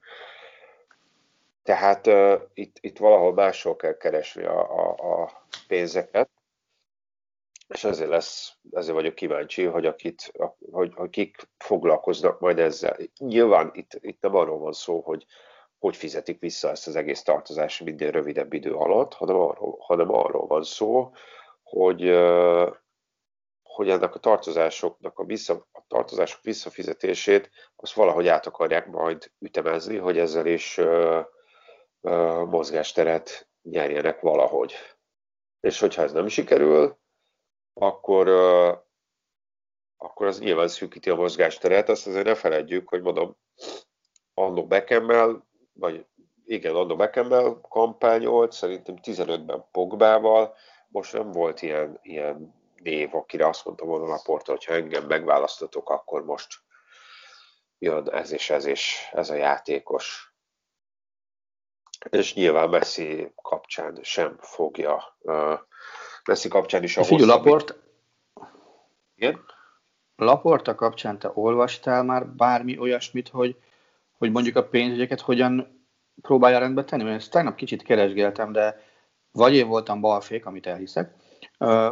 [1.63, 6.29] Tehát uh, itt, itt valahol máshol kell keresni a, a, a pénzeket,
[7.67, 10.31] és ezért lesz, ezért vagyok kíváncsi, hogy, akit,
[10.71, 12.97] hogy, hogy kik foglalkoznak majd ezzel.
[13.17, 15.25] Nyilván itt, itt nem arról van szó, hogy
[15.79, 20.47] hogy fizetik vissza ezt az egész tartozást minden rövidebb idő alatt, hanem arról, hanem arról
[20.47, 21.11] van szó,
[21.63, 22.01] hogy,
[23.63, 29.97] hogy ennek a tartozásoknak a, vissza, a tartozások visszafizetését azt valahogy át akarják majd ütemezni,
[29.97, 31.25] hogy ezzel is uh,
[32.01, 34.73] uh, mozgásteret nyerjenek valahogy.
[35.59, 36.97] És hogyha ez nem sikerül,
[37.73, 38.27] akkor,
[39.97, 43.37] akkor az nyilván szűkíti a mozgásteret, azt azért ne feledjük, hogy mondom,
[44.33, 45.47] Annó Beckhammel
[45.79, 46.05] vagy
[46.45, 50.55] igen, Anno Beckhammel kampányolt, szerintem 15-ben Pogbával,
[50.87, 55.05] most nem volt ilyen, ilyen név, akire azt mondta volna a porta, hogy ha engem
[55.05, 56.53] megválasztatok, akkor most
[57.77, 60.33] jön ez és ez és ez a játékos.
[62.09, 65.17] És nyilván Messi kapcsán sem fogja.
[65.19, 65.59] Uh,
[66.25, 67.75] Messi kapcsán is a Figyelj, Laport,
[69.15, 69.45] igen?
[70.15, 73.57] Laporta kapcsán te olvastál már bármi olyasmit, hogy
[74.17, 75.83] hogy mondjuk a pénzügyeket hogyan
[76.21, 78.81] próbálja rendbe tenni, mert ezt tegnap kicsit keresgéltem, de
[79.31, 81.13] vagy én voltam balfék, amit elhiszek,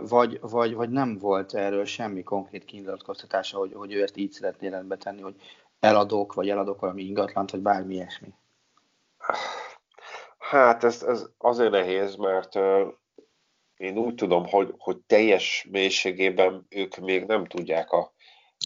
[0.01, 4.67] vagy, vagy, vagy nem volt erről semmi konkrét kinyilatkoztatása, hogy, hogy ő ezt így szeretné
[4.67, 5.35] rendbe tenni, hogy
[5.79, 8.33] eladok, vagy eladok valami ingatlant, vagy bármi ilyesmi.
[10.37, 12.55] Hát ez, ez azért nehéz, mert
[13.77, 18.13] én úgy tudom, hogy, hogy teljes mélységében ők még nem tudják a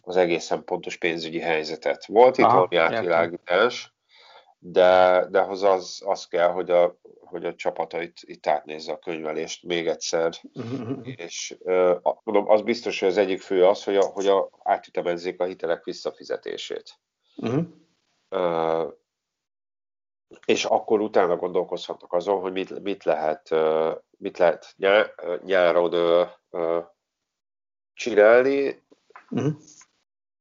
[0.03, 2.05] az egészen pontos pénzügyi helyzetet.
[2.05, 3.95] Volt itt valami átvilágítás,
[4.59, 8.99] de, de ahhoz az, az kell, hogy a, hogy a csapata itt, itt átnézze a
[8.99, 10.99] könyvelést még egyszer, uh-huh.
[11.03, 11.57] és
[12.23, 15.83] mondom, az biztos, hogy az egyik fő az, hogy, a, hogy a, átütemezzék a hitelek
[15.83, 16.99] visszafizetését.
[18.29, 18.93] Uh,
[20.45, 23.55] és akkor utána gondolkozhatnak azon, hogy mit, mit lehet,
[24.17, 26.27] mit lehet nyár, nyáron
[27.93, 28.85] csinálni,
[29.29, 29.53] uh-huh.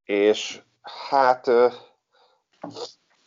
[0.06, 1.50] És hát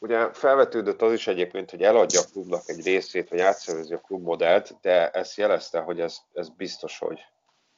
[0.01, 4.77] Ugye felvetődött az is egyébként, hogy eladja a klubnak egy részét, vagy átszervezi a klubmodellt,
[4.81, 7.25] de ezt jelezte, hogy ez, ez biztos, hogy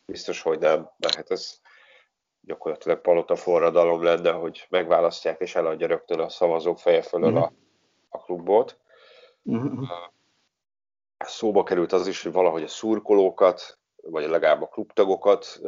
[0.05, 1.59] biztos, hogy nem, mert hát ez
[2.41, 7.53] gyakorlatilag palota forradalom lenne, hogy megválasztják és eladja rögtön a szavazók feje fölől a,
[8.09, 8.79] a klubot.
[9.43, 9.87] Uh-huh.
[11.17, 15.59] Szóba került az is, hogy valahogy a szurkolókat, vagy legalább a klubtagokat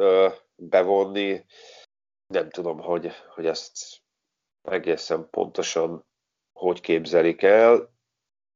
[0.56, 1.44] bevonni.
[2.34, 4.02] Nem tudom, hogy, hogy ezt
[4.62, 6.04] egészen pontosan
[6.52, 7.92] hogy képzelik el.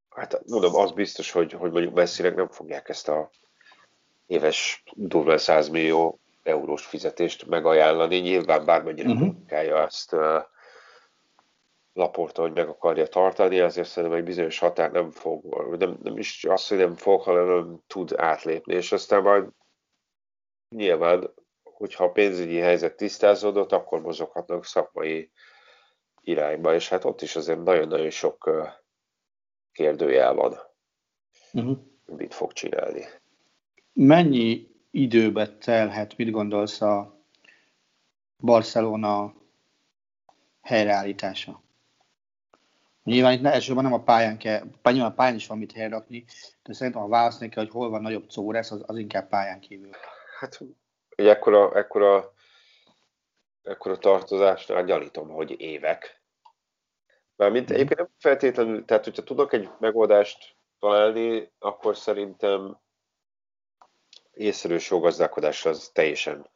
[0.09, 3.31] Hát mondom, az biztos, hogy, hogy mondjuk messzileg nem fogják ezt a
[4.27, 8.17] éves durván 100 millió eurós fizetést megajánlani.
[8.17, 9.27] Nyilván bármennyire uh-huh.
[9.27, 10.43] munkálja ezt uh,
[11.93, 15.45] Laporta, hogy meg akarja tartani, azért szerintem egy bizonyos határ nem fog,
[15.79, 19.49] nem, nem is az, hogy nem fog, hanem nem tud átlépni, és aztán majd
[20.69, 21.35] nyilván,
[21.79, 25.31] hogyha a pénzügyi helyzet tisztázódott, akkor mozoghatnak szakmai
[26.21, 28.51] irányba, és hát ott is azért nagyon-nagyon sok
[29.73, 30.59] kérdőjel van.
[31.53, 31.79] Uh-huh.
[32.07, 33.05] Mit fog csinálni?
[33.93, 37.23] Mennyi időbe telhet, mit gondolsz a
[38.37, 39.35] Barcelona
[40.63, 41.63] helyreállítása?
[43.05, 46.25] Nyilván itt elsősorban nem a pályán kell, nyilván a pályán is van mit helyrakni,
[46.63, 49.91] de szerintem a választani kell, hogy hol van nagyobb córesz, az, az inkább pályán kívül.
[50.41, 50.61] Hát,
[51.19, 52.33] egy ekkora, ekkora,
[53.63, 56.19] ekkora tartozásnál gyanítom, hogy évek,
[57.39, 57.75] Mármint mhm.
[57.75, 62.79] egyébként nem feltétlenül, tehát hogyha tudok egy megoldást találni, akkor szerintem
[64.33, 66.51] észszerűs gazdálkodás az teljesen uh-huh.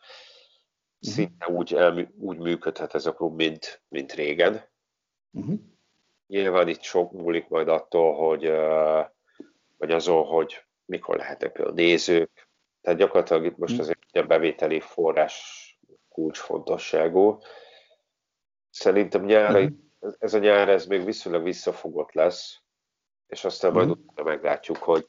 [1.01, 4.69] szinte úgy, elmű, úgy működhet ez a klub, mint, mint régen.
[5.31, 5.59] Uh-huh.
[6.27, 8.47] Nyilván itt sok múlik majd attól, hogy,
[9.77, 12.51] vagy azon, hogy mikor lehetnek például nézők.
[12.83, 15.67] Tehát gyakorlatilag itt most azért a bevételi forrás
[16.09, 17.39] kulcsfontosságú.
[18.71, 19.81] Szerintem nyára uh-huh
[20.19, 22.61] ez a nyár ez még viszonylag visszafogott lesz,
[23.27, 23.91] és aztán majd mm.
[23.91, 25.09] utána meglátjuk, hogy,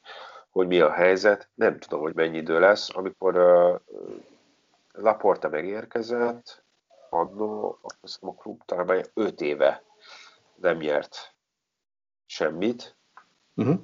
[0.49, 1.49] hogy mi a helyzet.
[1.53, 2.95] Nem tudom, hogy mennyi idő lesz.
[2.95, 3.79] Amikor uh,
[4.91, 6.63] Laporta megérkezett,
[7.09, 9.83] annó, azt hiszem a klub talán 5 éve
[10.55, 11.35] nem nyert
[12.25, 12.97] semmit.
[13.55, 13.79] Uh-huh.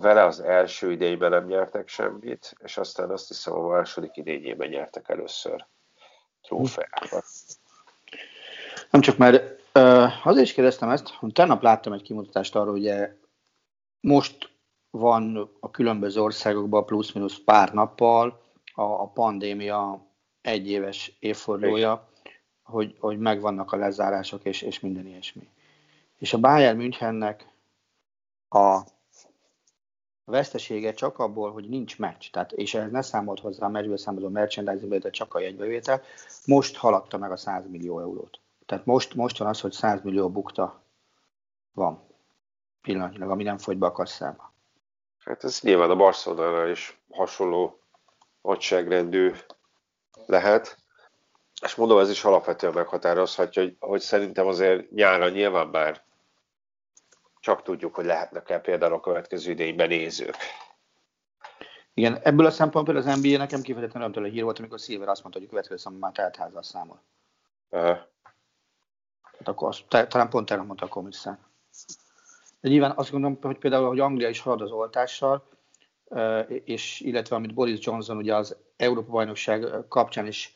[0.00, 5.08] Vele az első idényben nem nyertek semmit, és aztán azt hiszem a második idényében nyertek
[5.08, 5.66] először
[6.42, 7.24] trófeákat.
[8.90, 12.92] Nem csak már Uh, azért is kérdeztem ezt, hogy tegnap láttam egy kimutatást arról, hogy
[14.00, 14.50] most
[14.90, 18.42] van a különböző országokban plusz-minusz pár nappal
[18.74, 20.06] a, a pandémia
[20.40, 22.08] egyéves évfordulója,
[22.62, 25.48] hogy, hogy megvannak a lezárások és, és minden ilyesmi.
[26.18, 27.48] És a Bayern Münchennek
[28.48, 28.80] a
[30.24, 34.28] vesztesége csak abból, hogy nincs meccs, tehát, és ez ne számolt hozzá a meccsből számoló
[34.28, 36.02] merchandising de csak a jegybevétel,
[36.46, 38.40] most haladta meg a 100 millió eurót.
[38.66, 40.82] Tehát most, most van az, hogy 100 millió bukta
[41.72, 42.02] van
[42.82, 44.52] pillanatnyilag, ami nem fogy be a kasszába.
[45.18, 47.80] Hát ez nyilván a Barcelona is hasonló
[48.42, 49.32] nagyságrendű
[50.26, 50.78] lehet.
[51.62, 56.03] És mondom, ez is alapvetően meghatározhatja, hogy, hogy szerintem azért nyára nyilván már
[57.44, 60.36] csak tudjuk, hogy lehetnek-e például a következő idényben nézők.
[61.94, 65.38] Igen, ebből a szempontból az NBA nekem kifejezetten olyan hír volt, amikor Silver azt mondta,
[65.40, 67.02] hogy a következő számban már teltházzal számol.
[67.70, 67.98] Uh-huh.
[69.38, 71.38] Hát akkor azt, talán pont erre mondta a komisszár.
[72.60, 75.48] De nyilván azt gondolom, hogy például, hogy Anglia is halad az oltással,
[76.46, 80.54] és illetve amit Boris Johnson ugye az Európa bajnokság kapcsán is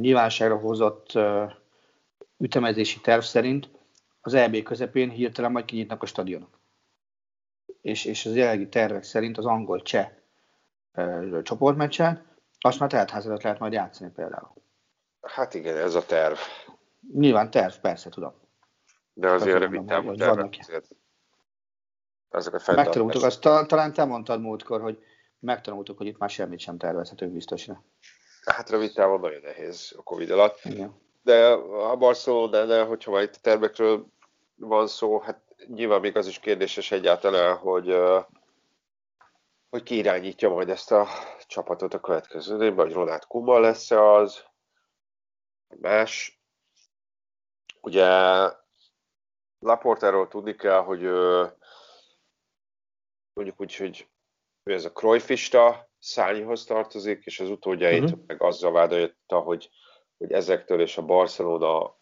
[0.00, 1.18] nyilvánosságra hozott
[2.38, 3.70] ütemezési terv szerint
[4.24, 6.60] az EB közepén hirtelen majd kinyitnak a stadionok.
[7.80, 10.10] És, és az jelenlegi tervek szerint az angol-cseh
[11.42, 12.26] csoportmeccsen
[12.58, 14.54] azt már teltházadat lehet majd játszani például.
[15.20, 16.36] Hát igen, ez a terv.
[17.12, 18.34] Nyilván terv, persze, tudom.
[19.12, 20.58] De azért rövid távú tervek
[22.32, 25.02] azért Megtanultuk, azt talán te mondtad múltkor, hogy
[25.38, 27.84] megtanultuk, hogy itt már semmit sem tervezhetünk biztosra.
[28.44, 30.60] Hát rövid távon nagyon nehéz a Covid alatt.
[30.64, 31.00] Igen.
[31.22, 34.06] De a Barcelona, hogyha már itt a tervekről
[34.54, 37.96] van szó, hát nyilván még az is kérdéses egyáltalán, hogy,
[39.70, 41.06] hogy ki irányítja majd ezt a
[41.46, 44.44] csapatot a következő évben, hogy Ronald Kuma lesz-e az,
[45.80, 46.40] más.
[47.80, 48.06] Ugye
[49.58, 51.02] Laportáról tudni kell, hogy
[53.32, 54.08] mondjuk úgy, hogy
[54.62, 58.20] ő ez a Cruyffista szányhoz tartozik, és az utódjait uh-huh.
[58.26, 59.70] meg azzal vádolta, hogy,
[60.22, 62.00] hogy ezektől és a Barcelona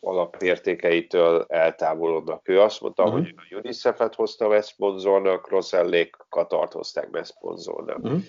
[0.00, 2.48] alapértékeitől eltávolodnak.
[2.48, 3.18] Ő azt mondta, uh-huh.
[3.18, 7.98] hogy a UNICEF-et hozta be szponzornak, Rosellék Katart hozták be szponzornak.
[7.98, 8.20] Uh-huh.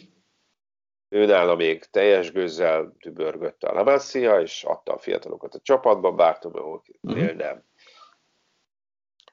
[1.10, 6.82] Ő nála még teljes gőzzel tübörgött a Lamassia, és adta a fiatalokat a csapatba, Bartomeu
[7.02, 7.34] uh-huh.
[7.34, 7.64] nem.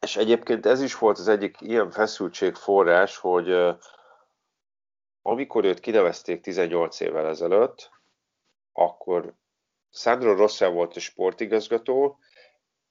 [0.01, 3.77] És egyébként ez is volt az egyik ilyen feszültség forrás, hogy
[5.23, 7.90] amikor őt kinevezték 18 évvel ezelőtt,
[8.73, 9.35] akkor
[9.90, 12.18] Sandro Rossell volt a sportigazgató,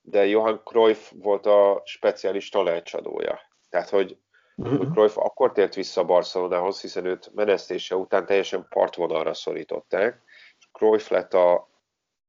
[0.01, 3.39] de Johan Cruyff volt a speciális tanácsadója.
[3.69, 4.17] Tehát, hogy,
[4.55, 4.77] uh-huh.
[4.77, 10.21] hogy Cruyff akkor tért vissza Barcelonához, hiszen őt menesztése után teljesen partvonalra szorították,
[10.71, 11.69] Cruyff lett a,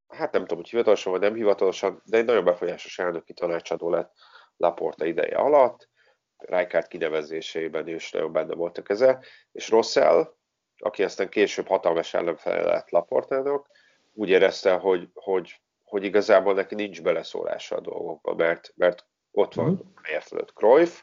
[0.08, 4.12] hát nem tudom, hogy hivatalosan vagy nem hivatalosan, de egy nagyon befolyásos elnöki tanácsadó lett
[4.56, 5.88] Laporta ideje alatt,
[6.36, 9.20] Rijkaard kinevezésében is nagyon benne volt a keze,
[9.52, 10.34] és Rossell,
[10.76, 13.66] aki aztán később hatalmas ellenfele lett Laportának,
[14.12, 19.70] úgy érezte, hogy, hogy, hogy igazából neki nincs beleszólása a dolgokba, mert, mert ott van
[19.70, 19.86] uh-huh.
[20.02, 21.02] feje fölött Cruyff,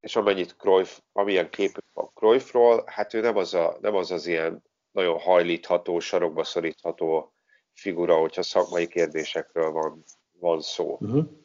[0.00, 4.26] és amennyit Cruyff, amilyen képük van Cruyffról, hát ő nem az, a, nem az az
[4.26, 7.32] ilyen nagyon hajlítható, sarokba szorítható
[7.72, 10.02] figura, hogyha szakmai kérdésekről van,
[10.38, 10.96] van szó.
[11.00, 11.40] Uh-huh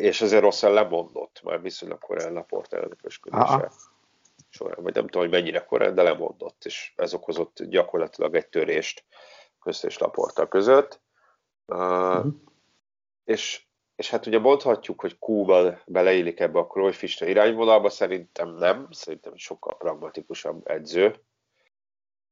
[0.00, 3.72] és ezért Rosszal lemondott már viszonylag korán Laport elnökösködése
[4.50, 9.04] során, vagy nem tudom, hogy mennyire korán, de lemondott, és ez okozott gyakorlatilag egy törést
[9.60, 11.00] közt és Laporta között.
[11.66, 12.32] Uh, uh-huh.
[13.24, 19.36] és, és hát ugye mondhatjuk, hogy Kuba beleillik ebbe a Cruyffista irányvonalba, szerintem nem, szerintem
[19.36, 21.24] sokkal pragmatikusabb edző,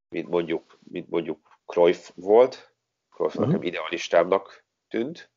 [0.09, 2.73] mint mondjuk, mint mondjuk Cruyff volt.
[3.09, 3.45] Cruyff uh-huh.
[3.45, 5.31] nekem idealistámnak tűnt,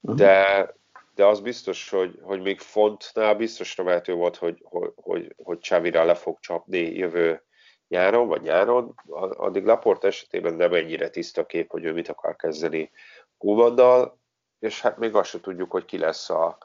[0.00, 0.18] uh-huh.
[0.18, 0.75] de
[1.16, 6.04] de az biztos, hogy, hogy még Fontnál biztosra vehető volt, hogy, hogy, hogy, hogy Csávira
[6.04, 7.42] le fog csapni jövő
[7.88, 8.94] nyáron, vagy nyáron,
[9.36, 12.90] addig Laport esetében nem ennyire tiszta kép, hogy ő mit akar kezdeni
[13.38, 14.18] Kubanddal,
[14.58, 16.58] és hát még azt sem tudjuk, hogy ki lesz a,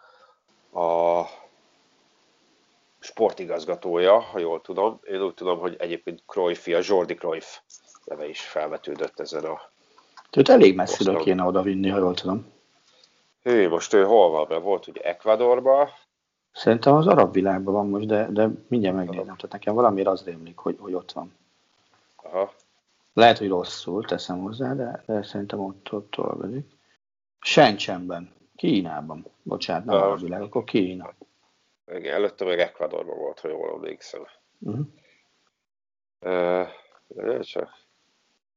[0.80, 1.26] a
[3.00, 5.00] sportigazgatója, ha jól tudom.
[5.04, 7.58] Én úgy tudom, hogy egyébként Cruyff, a Jordi Cruyff
[8.06, 9.62] neve is felvetődött ezen a...
[10.30, 12.60] Tehát elég messziről kéne oda vinni, ha jól tudom.
[13.42, 14.46] Hű, most ő hol van?
[14.50, 15.90] Mert volt ugye Ecuadorban.
[16.52, 19.36] Szerintem az arab világban van most, de, de mindjárt megnézem.
[19.36, 21.36] Tehát nekem valami az rémlik, hogy, hogy ott van.
[22.16, 22.54] Aha.
[23.14, 26.66] Lehet, hogy rosszul teszem hozzá, de, de szerintem ott, ott dolgozik.
[27.40, 29.26] Sencsenben, Kínában.
[29.44, 31.14] Bocsánat, nem arab világ, akkor Kína.
[31.88, 34.22] Igen, előtte meg Ecuadorban volt, ha jól emlékszem.
[34.60, 34.86] Uh-huh.
[36.20, 37.70] Uh, csak.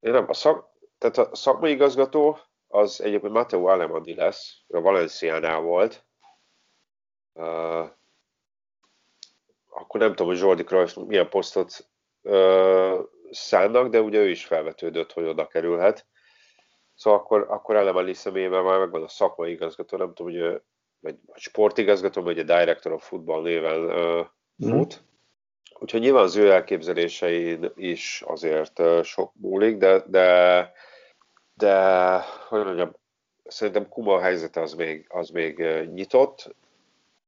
[0.00, 0.68] Én nem, a szak,
[0.98, 2.38] tehát a szakmai igazgató
[2.74, 6.04] az egyébként Matteo Alemani lesz, a Valenciánál volt.
[7.32, 7.88] Uh,
[9.68, 11.88] akkor nem tudom, hogy Jordi Cruyff milyen posztot
[12.22, 12.98] uh,
[13.30, 16.06] szánnak, de ugye ő is felvetődött, hogy oda kerülhet.
[16.94, 20.62] Szóval akkor, akkor Alemani személyében már megvan a szakmai igazgató, nem tudom, hogy ő,
[21.00, 24.26] vagy sportigazgató, vagy a Director of Football néven uh,
[24.58, 25.00] fut.
[25.00, 25.06] Mm.
[25.78, 30.72] Úgyhogy nyilván az ő elképzelésein is azért uh, sok múlik, de, de
[31.54, 32.96] de hogy mondjam,
[33.44, 35.58] szerintem Kuma helyzete az még, az még
[35.92, 36.54] nyitott,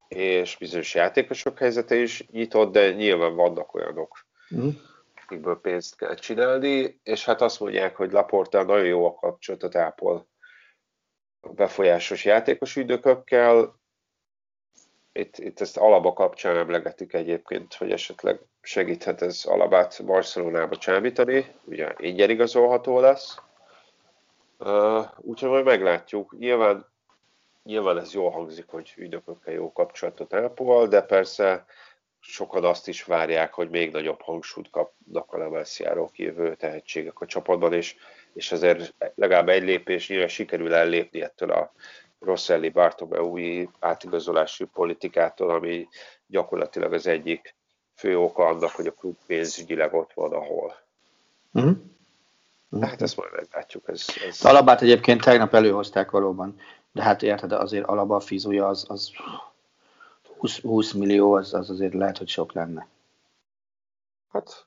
[0.09, 4.69] és bizonyos játékosok helyzete is nyitott, de nyilván vannak olyanok, mm.
[5.23, 10.29] akikből pénzt kell csinálni, és hát azt mondják, hogy Laporta nagyon jó a kapcsolatot ápol
[11.41, 13.81] befolyásos játékos ügynökökkel.
[15.13, 21.95] Itt, itt ezt Alaba kapcsán emlegetik egyébként, hogy esetleg segíthet ez Alabát Barcelonába csábítani, ugye
[21.99, 23.37] ingyen igazolható lesz.
[24.59, 26.39] Uh, úgyhogy majd meglátjuk.
[26.39, 26.87] Nyilván,
[27.63, 31.67] nyilván ez jól hangzik, hogy ügynökökkel jó kapcsolatot ápol, de persze
[32.21, 37.73] sokan azt is várják, hogy még nagyobb hangsúlyt kapnak a Lemelsziáról kijövő tehetségek a csapatban,
[37.73, 37.97] és,
[38.33, 41.73] és azért legalább egy lépés nyilván sikerül ellépni ettől a
[42.21, 45.89] Rosselli Bartomeui átigazolási politikától, ami
[46.27, 47.55] gyakorlatilag az egyik
[47.95, 50.77] fő oka annak, hogy a klub pénzügyileg ott van, ahol.
[51.61, 51.71] Mm.
[52.81, 53.89] Hát ezt majd meglátjuk.
[53.89, 54.45] Ez, ez...
[54.45, 56.61] Alabát egyébként tegnap előhozták valóban,
[56.93, 59.13] de hát érted, azért Alaba a fizúja az, az
[60.39, 62.89] 20, 20 millió, az, az azért lehet, hogy sok lenne.
[64.33, 64.67] Hát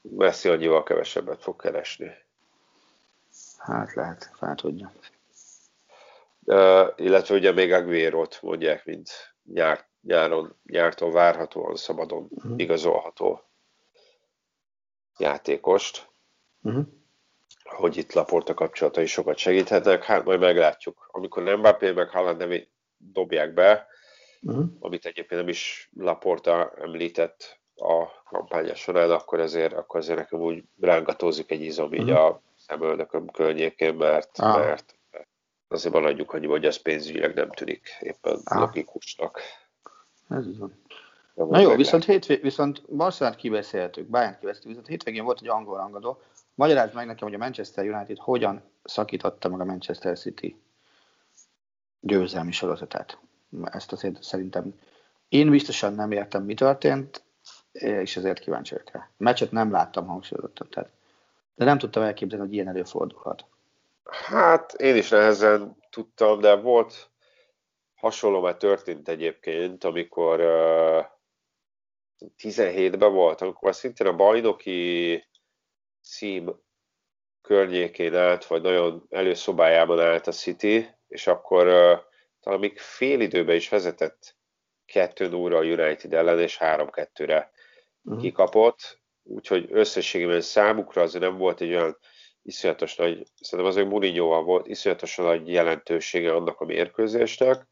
[0.00, 2.10] Messi annyival kevesebbet fog keresni.
[3.58, 4.92] Hát lehet, fel tudja.
[6.44, 9.10] Uh, illetve ugye még Aguero-t mondják, mint
[9.44, 12.54] nyár, nyáron, nyártól várhatóan szabadon uh-huh.
[12.56, 13.42] igazolható
[15.18, 16.08] játékost.
[16.62, 16.84] Uh-huh.
[17.64, 20.04] hogy itt Laporta kapcsolatai sokat segíthetnek.
[20.04, 21.08] Hát majd meglátjuk.
[21.12, 23.86] Amikor nem Mbappé meg Haaland nevét dobják be,
[24.40, 24.64] uh-huh.
[24.80, 30.64] amit egyébként nem is Laporta említett a kampánya során, akkor ezért, akkor ezért nekem úgy
[30.80, 32.00] rángatózik egy izom uh-huh.
[32.00, 32.16] így mhm.
[32.16, 34.58] a szemöldököm környékén, mert, ah.
[34.58, 34.96] mert
[35.68, 38.60] azért maradjuk annyi, hogy ez pénzügyileg nem tűnik éppen ah.
[38.60, 39.40] logikusnak.
[40.28, 40.82] Ez így van.
[41.34, 46.20] Na jó, viszont, hétvég, viszont Barcelonát kibeszéltük, Bayern kibeszéltük, viszont hétvégén volt egy angol rangadó.
[46.58, 50.60] Magyarázd meg nekem, hogy a Manchester United hogyan szakította meg a Manchester City
[52.00, 53.18] győzelmi sorozatát.
[53.64, 54.74] Ezt azért szerintem
[55.28, 57.22] én biztosan nem értem, mi történt,
[57.72, 59.10] és ezért kíváncsi vagyok rá.
[59.16, 60.90] Meccset nem láttam hangsúlyozottan, tehát
[61.54, 63.44] de nem tudtam elképzelni, hogy ilyen előfordulhat.
[64.04, 67.10] Hát én is nehezen tudtam, de volt
[67.94, 71.04] hasonló, mert történt egyébként, amikor uh,
[72.38, 75.27] 17-ben volt, amikor szintén a bajnoki
[76.08, 76.60] cím
[77.42, 81.98] környékén állt, vagy nagyon előszobájában állt a City, és akkor uh,
[82.40, 84.36] talán még fél időben is vezetett
[84.86, 87.50] 2 0 a United ellen, és 3-2-re
[88.02, 88.22] uh-huh.
[88.22, 91.98] kikapott, úgyhogy összességében számukra azért nem volt egy olyan
[92.42, 97.66] iszonyatos nagy, szerintem azért Mourinho volt, iszonyatosan nagy jelentősége annak a mérkőzésnek.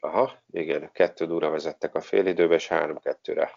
[0.00, 3.54] Aha, igen, 2 0 vezettek a fél időben, és 3-2-re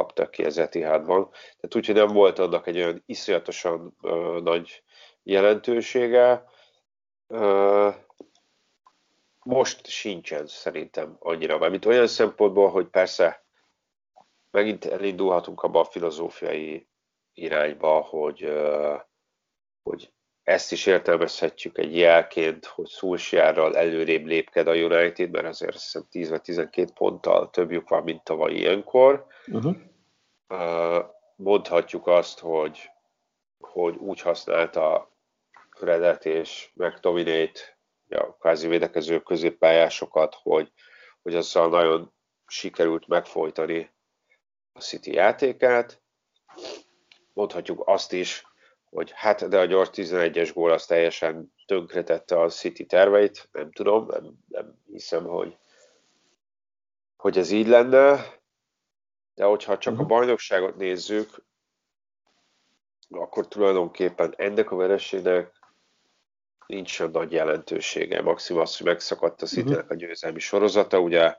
[0.00, 1.30] kaptak ki az Etihadban.
[1.30, 4.82] Tehát úgyhogy nem volt annak egy olyan iszonyatosan uh, nagy
[5.22, 6.44] jelentősége.
[7.26, 7.94] Uh,
[9.42, 13.44] most sincsen szerintem annyira, mert olyan szempontból, hogy persze
[14.50, 16.88] megint elindulhatunk abba a filozófiai
[17.34, 18.52] irányba, hogy,
[19.82, 26.06] hogy ezt is értelmezhetjük egy jelként, hogy Szulsjárral előrébb lépked a United, mert azért hiszem
[26.10, 29.26] 10 vagy 12 ponttal többjük van, mint tavaly ilyenkor.
[29.46, 29.76] Uh-huh.
[31.36, 32.90] Mondhatjuk azt, hogy,
[33.58, 35.10] hogy úgy használta
[35.70, 37.78] Fredet és McTominay-t,
[38.08, 40.72] a kvázi védekező középpályásokat, hogy,
[41.22, 42.12] hogy azzal nagyon
[42.46, 43.90] sikerült megfojtani
[44.72, 46.02] a City játékát.
[47.32, 48.46] Mondhatjuk azt is,
[48.84, 54.06] hogy hát de a gyors 11-es gól az teljesen tönkretette a City terveit, nem tudom,
[54.06, 55.56] nem, nem hiszem, hogy,
[57.16, 58.38] hogy ez így lenne,
[59.40, 59.98] de hogyha csak uh-huh.
[59.98, 60.18] a mhm.
[60.18, 61.44] bajnokságot nézzük,
[63.08, 65.52] akkor tulajdonképpen ennek a vereségnek
[66.66, 68.22] nincs sem nagy jelentősége.
[68.22, 69.84] Maximum az, hogy megszakadt a city uh-huh.
[69.88, 71.36] a győzelmi sorozata, ugye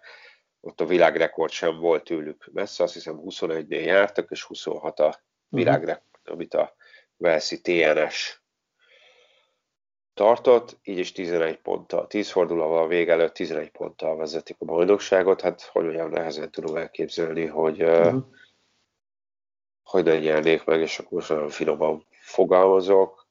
[0.59, 5.15] ott a világrekord sem volt tőlük messze, azt hiszem 21-nél jártak, és 26 a mhm.
[5.49, 6.75] világrekord, amit a
[7.17, 8.40] Velszi TNS
[10.13, 15.41] tartott, így is 11 ponttal, 10 fordulóval a vége előtt 11 ponttal vezetik a bajnokságot,
[15.41, 18.23] hát hogy olyan nehezen tudom elképzelni, hogy uh-huh.
[19.83, 23.27] hogy ne nyernék meg, és akkor most nagyon finoman fogalmazok.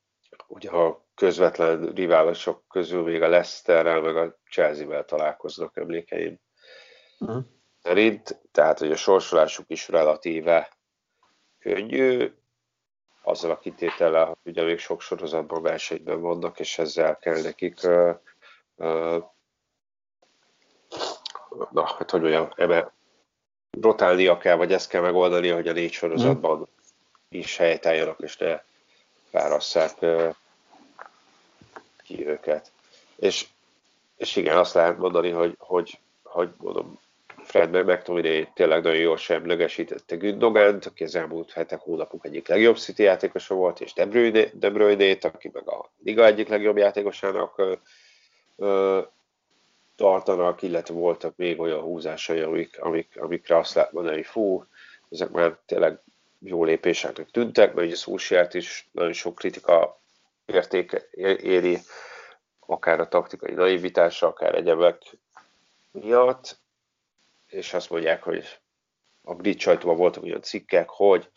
[0.46, 6.40] Ugye a közvetlen riválisok közül még a Leicesterrel, meg a Chelsea-vel találkoznak emlékeim
[7.18, 7.44] uh-huh.
[7.82, 10.70] szerint, tehát hogy a sorsolásuk is relatíve
[11.58, 12.32] könnyű,
[13.22, 18.14] azzal a kitétellel, hogy ugye még sok sorozatban versenyben vannak, és ezzel kell nekik uh,
[18.76, 19.24] uh,
[21.70, 22.92] na, hát hogy mondjam, eme,
[23.80, 26.62] rotálnia kell, vagy ezt kell megoldani, hogy a négy sorozatban mm.
[27.28, 28.60] is helytálljanak, és ne
[29.30, 30.34] fárasszák uh,
[32.02, 32.72] ki őket.
[33.16, 33.48] És,
[34.16, 36.98] és igen, azt lehet mondani, hogy, hogy, hogy mondom,
[37.50, 43.02] Fred McTominay tényleg nagyon jól semlegesítette Gündogant, aki az elmúlt hetek, hónapok egyik legjobb City
[43.02, 47.72] játékosa volt, és De, Bruyne, De aki meg a liga egyik legjobb játékosának ö,
[48.56, 49.00] ö,
[49.96, 54.64] tartanak, illetve voltak még olyan húzásai, amik, amik, amikre azt lehet mondani, hogy fú,
[55.10, 55.98] ezek már tényleg
[56.38, 60.00] jó lépéseknek tűntek, mert ugye Szúsiát is nagyon sok kritika
[60.46, 61.08] értéke
[61.42, 61.78] éri,
[62.66, 65.02] akár a taktikai naivitása, akár egyebek
[65.90, 66.58] miatt,
[67.50, 68.44] és azt mondják, hogy
[69.22, 71.30] a brit sajtóban voltak olyan cikkek, hogy,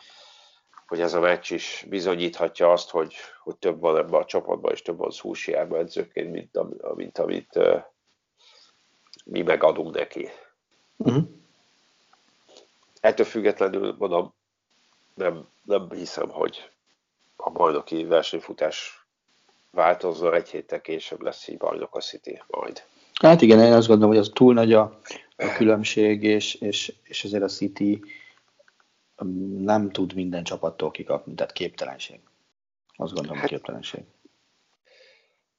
[0.87, 4.81] hogy ez a meccs is bizonyíthatja azt, hogy, hogy több van ebben a csapatban, és
[4.81, 6.57] több van Szúsiában edzőként, mint,
[6.95, 7.83] mint amit uh,
[9.25, 10.29] mi megadunk neki.
[10.97, 11.23] Uh-huh.
[12.99, 14.33] Ettől függetlenül mondom,
[15.13, 16.69] nem, nem hiszem, hogy
[17.35, 19.05] a bajnoki versenyfutás
[19.71, 22.83] változna, egy héttel később lesz így bajnok a City majd.
[23.21, 24.99] Hát igen, én azt gondolom, hogy az túl nagy a,
[25.43, 28.01] a különbség, és, és, és ezért a City
[29.17, 32.19] um, nem tud minden csapattól kikapni, tehát képtelenség.
[32.95, 34.03] Azt gondolom, hogy képtelenség.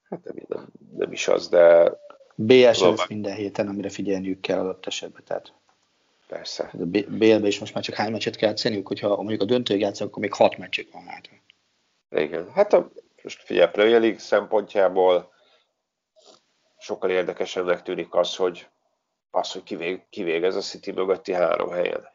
[0.09, 0.67] Hát nem, nem,
[0.97, 1.91] nem is az, de...
[2.35, 5.53] BS lesz minden héten, amire figyelniük kell adott esetben, tehát
[6.27, 6.69] Persze.
[6.73, 10.11] A BL-be is most már csak hány meccset kell játszaniuk, hogyha mondjuk a döntőig játszanak,
[10.11, 11.33] akkor még hat meccsük van hátra.
[12.09, 12.91] Igen, hát a,
[13.23, 15.33] most figyelj, Premier League szempontjából
[16.77, 18.67] sokkal érdekesebbnek tűnik az, hogy
[19.35, 22.07] az, hogy kivég, kivégez a City mögötti három helyen.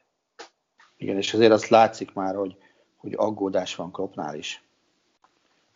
[0.96, 2.56] Igen, és azért azt látszik már, hogy,
[2.96, 4.64] hogy aggódás van Kloppnál is.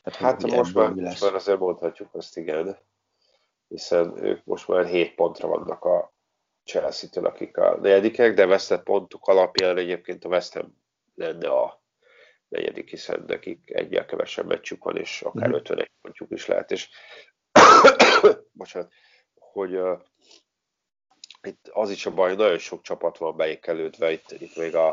[0.03, 2.77] Tehát, hát most már, most már azért mondhatjuk azt, igen.
[3.69, 6.13] Hiszen ők most már 7 pontra vannak a
[6.65, 10.79] Chelsea-től, akik a negyedikek, de vesztett pontok alapján egyébként a West Ham
[11.15, 11.83] lenne a
[12.49, 15.53] negyedik, hiszen nekik egyel kevesebb meccsük van, és akár mm.
[15.53, 16.71] 51 pontjuk is lehet.
[16.71, 16.89] És
[18.53, 18.93] bocsánat,
[19.35, 20.01] hogy uh,
[21.47, 24.89] itt az is a baj, hogy nagyon sok csapat van beékelődve, itt, itt még a,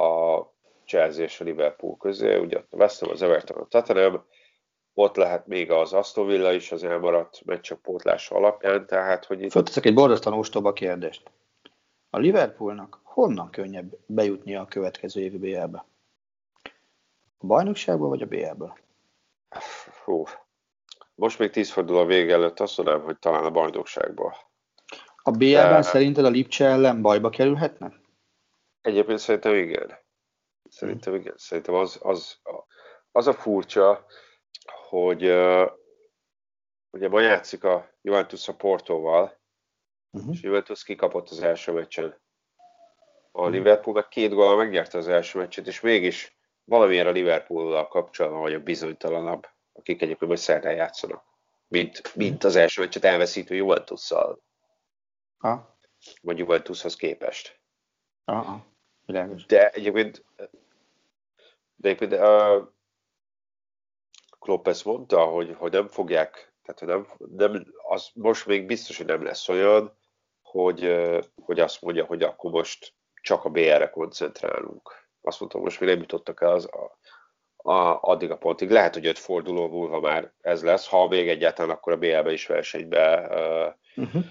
[0.00, 0.40] a
[0.84, 4.24] Chelsea és a Liverpool közé, ugye West Ham, az Everton, a Tottenham,
[4.94, 9.50] ott lehet még az Aston Villa is az elmaradt meccsek pótlása alapján, tehát hogy itt...
[9.50, 11.30] Fölteszek egy borzasztóan ostoba kérdést.
[12.10, 15.84] A Liverpoolnak honnan könnyebb bejutni a következő évi BL-be?
[17.38, 18.78] A bajnokságból vagy a BL-ből?
[20.04, 20.24] Hú.
[21.14, 24.36] Most még tíz fordul a vége előtt, azt mondanám, hogy talán a bajnokságból.
[25.26, 27.92] A BL-ben szerinted a Lipcse ellen bajba kerülhetne?
[28.80, 29.98] Egyébként szerintem igen.
[30.68, 31.34] Szerintem igen.
[31.36, 32.38] Szerintem az, az,
[33.12, 34.06] az a furcsa,
[34.88, 35.70] hogy uh,
[36.90, 39.40] ugye ma játszik a Juventus a Portóval,
[40.10, 40.34] uh-huh.
[40.34, 42.04] és Juventus kikapott az első meccsen.
[43.32, 43.54] A uh-huh.
[43.54, 48.62] Liverpool meg két góla megnyerte az első meccset, és mégis valamilyen a Liverpool-al kapcsolatban vagyok
[48.62, 51.24] bizonytalanabb, akik egyébként majd szerdán játszanak,
[51.68, 54.44] mint, mint az első meccset elveszítő Juventus-szal.
[55.38, 55.76] Ha?
[56.22, 57.60] Vagy Juventushoz képest.
[58.24, 58.66] Aha,
[59.06, 59.46] világos.
[59.46, 60.24] De egyébként,
[61.76, 62.68] de egyébként uh,
[64.38, 67.06] Klopp ezt mondta, hogy, hogy nem fogják, tehát hogy nem,
[67.50, 69.98] nem, az most még biztos, hogy nem lesz olyan,
[70.42, 70.96] hogy,
[71.42, 75.08] hogy azt mondja, hogy akkor most csak a BR-re koncentrálunk.
[75.22, 76.98] Azt mondtam, most még nem jutottak el az, a,
[77.70, 78.70] a, addig a pontig.
[78.70, 82.46] Lehet, hogy öt forduló múlva már ez lesz, ha még egyáltalán akkor a BL-be is
[82.46, 83.28] versenybe
[83.94, 84.24] uh, uh-huh.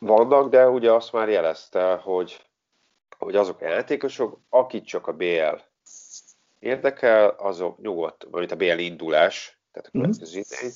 [0.00, 2.46] Vannak, de ugye azt már jelezte, hogy,
[3.18, 5.56] hogy azok a játékosok, akik csak a BL
[6.58, 10.02] érdekel, azok nyugodt, vagy a BL indulás, tehát a mhm.
[10.02, 10.42] következő mm.
[10.42, 10.72] idény,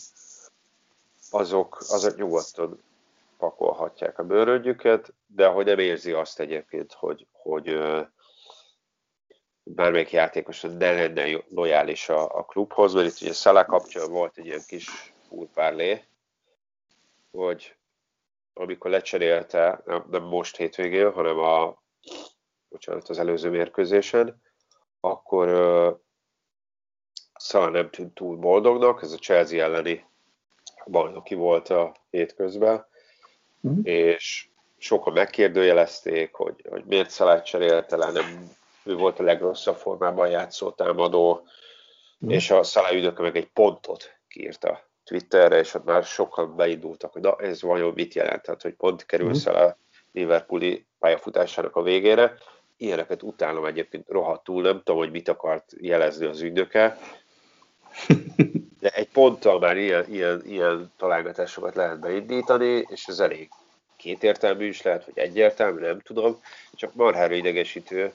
[1.30, 2.82] azok, azok nyugodtan
[3.38, 7.78] pakolhatják a bőrödjüket, de hogy nem érzi azt egyébként, hogy, hogy
[9.62, 14.46] bármelyik játékos ne lenne lojális a, a klubhoz, mert itt ugye Szala kapcsán volt egy
[14.46, 16.04] ilyen kis úrpárlé,
[17.30, 17.76] hogy
[18.54, 21.82] amikor lecserélte, nem, nem most hétvégén, hanem a,
[22.68, 24.42] bocsánat, az előző mérkőzésen,
[25.00, 25.98] akkor uh,
[27.34, 30.04] Szala nem tűnt túl boldognak, ez a Chelsea elleni
[30.86, 32.86] bajnoki volt a hétközben,
[33.68, 33.80] mm.
[33.82, 34.48] és
[34.78, 38.50] sokan megkérdőjelezték, hogy, hogy miért Szalát cserélte le, nem
[38.84, 41.46] ő volt a legrosszabb formában játszó támadó,
[42.26, 42.28] mm.
[42.28, 47.22] és a Szalá üdöke meg egy pontot kiírta Twitterre, és ott már sokan beindultak, hogy
[47.22, 49.32] na, ez vajon mit jelent, tehát hogy pont kerül mm.
[49.32, 49.76] Szalá
[50.12, 52.34] Liverpooli pályafutásának a végére,
[52.76, 56.98] ilyeneket utálom egyébként rohadtul, nem tudom, hogy mit akart jelezni az ügynöke,
[58.80, 63.48] de egy ponttal már ilyen, ilyen, ilyen találgatásokat lehet beindítani, és ez elég
[63.96, 66.40] kétértelmű is lehet, vagy egyértelmű, nem tudom,
[66.74, 68.12] csak marhára idegesítő,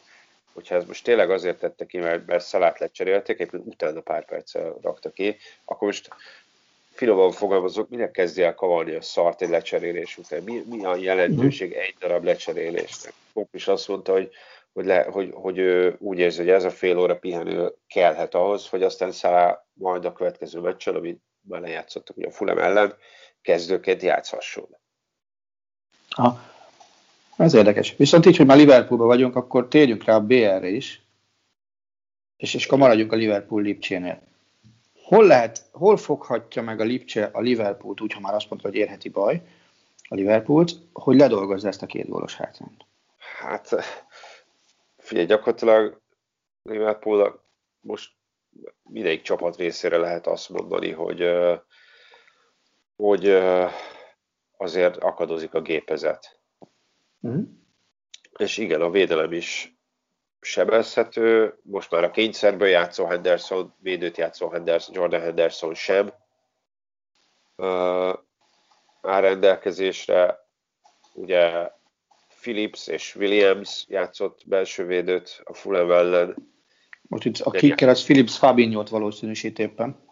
[0.53, 4.75] hogyha ez most tényleg azért tette ki, mert, mert szalát lecserélték, éppen utána pár perccel
[4.81, 6.09] rakta ki, akkor most
[6.99, 10.43] finoman fogalmazok, minek kezdje el kavarni a szart egy lecserélés után?
[10.43, 13.13] Mi, mi a jelentőség egy darab lecserélésnek?
[13.33, 14.29] Pop is azt mondta, hogy,
[14.73, 18.67] hogy, le, hogy, hogy ő úgy érzi, hogy ez a fél óra pihenő kellhet ahhoz,
[18.67, 22.93] hogy aztán száll majd a következő meccsen, amit már lejátszottak a Fulham ellen,
[23.41, 24.77] kezdőként játszhasson.
[26.09, 26.39] Ha.
[27.37, 27.95] Ez érdekes.
[27.97, 31.01] Viszont így, hogy már Liverpoolban vagyunk, akkor térjünk rá a BR-re is,
[32.37, 34.28] és, és maradjunk a Liverpool Lipcsénél.
[35.09, 38.77] Hol lehet, hol foghatja meg a Lipcse a Liverpoolt, úgy, ha már azt mondta, hogy
[38.77, 39.41] érheti baj,
[40.09, 42.85] a Liverpoolt, hogy ledolgozza ezt a két gólos hátrányt?
[43.17, 43.75] Hát,
[44.97, 46.01] figyelj, gyakorlatilag
[46.63, 47.43] Liverpool
[47.79, 48.11] most
[48.83, 51.29] mindegyik csapat részére lehet azt mondani, hogy,
[52.95, 53.27] hogy
[54.57, 56.39] azért akadozik a gépezet.
[57.27, 57.41] Mm.
[58.37, 59.78] És igen, a védelem is
[60.41, 66.13] sebezhető, most már a kényszerből játszó Henderson, védőt játszó Henderson, Jordan Henderson sem
[67.55, 68.13] uh,
[69.01, 70.47] áll rendelkezésre.
[71.13, 71.69] Ugye
[72.41, 76.35] Phillips és Williams játszott belső védőt a Fulham ellen.
[77.01, 80.07] Most itt a kicker az Phillips Fabinho-t valószínűsít éppen.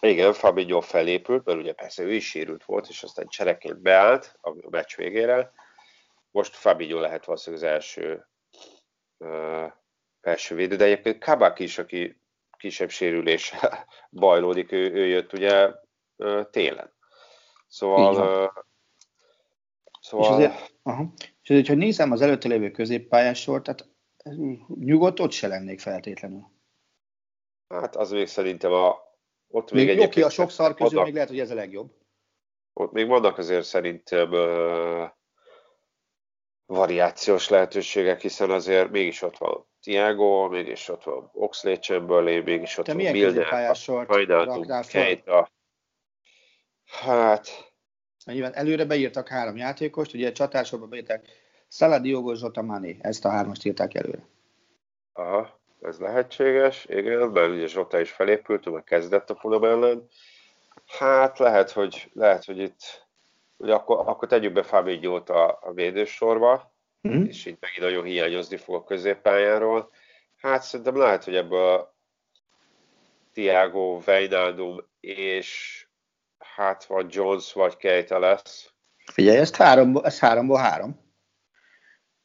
[0.00, 4.70] Igen, Fabinho felépült, mert ugye persze ő is sérült volt, és aztán csereként beállt a
[4.70, 5.52] meccs végére.
[6.30, 8.26] Most Fabinho lehet valószínűleg az első
[10.20, 12.20] első védő, de egyébként Kabak is, aki
[12.58, 15.70] kisebb sérüléssel bajlódik, ő, ő jött ugye
[16.50, 16.92] télen.
[17.68, 18.14] Szóval...
[20.00, 20.26] szóval...
[20.26, 21.12] És azért, aha.
[21.42, 23.88] és azért, ha nézem az előtte lévő középpályás sort, tehát
[24.78, 26.50] nyugodt ott se lennék feltétlenül.
[27.68, 28.96] Hát az még szerintem a,
[29.48, 30.20] ott még, még egy.
[30.20, 31.92] a sok szar közül vannak, még lehet, hogy ez a legjobb.
[32.72, 35.10] Ott még vannak azért szerintem uh,
[36.72, 42.84] variációs lehetőségek, hiszen azért mégis ott van Tiago, mégis ott van Oxley Chamberlain, mégis ott
[42.84, 45.50] Te van Milner, Fajnátum, Keita.
[46.84, 47.70] Hát...
[48.24, 51.26] Nyilván előre beírtak három játékost, ugye csatársorba beírták
[51.68, 52.98] Salah, Diogo, Zsota, Mani.
[53.00, 54.26] Ezt a hármast írták előre.
[55.12, 60.08] Aha, ez lehetséges, igen, mert ugye Zsota is felépült, meg kezdett a Fulham ellen.
[60.86, 63.01] Hát lehet, hogy, lehet, hogy itt
[63.62, 66.74] ugye akkor, akkor tegyük be Fabinho-t a, a védősorba,
[67.08, 67.24] mm.
[67.24, 69.90] és így megint nagyon hiányozni fog a középpályáról.
[70.36, 71.94] Hát szerintem lehet, hogy ebből
[73.32, 75.80] Tiago, Wijnaldum és
[76.38, 78.72] hát vagy Jones vagy Keita lesz.
[79.12, 81.00] Figyelj, ez, háromból, ez háromból három.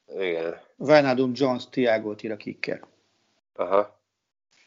[0.05, 0.61] Igen.
[0.75, 2.88] Wijnaldum, Jones, Tiago ír a kicker.
[3.53, 4.01] Aha.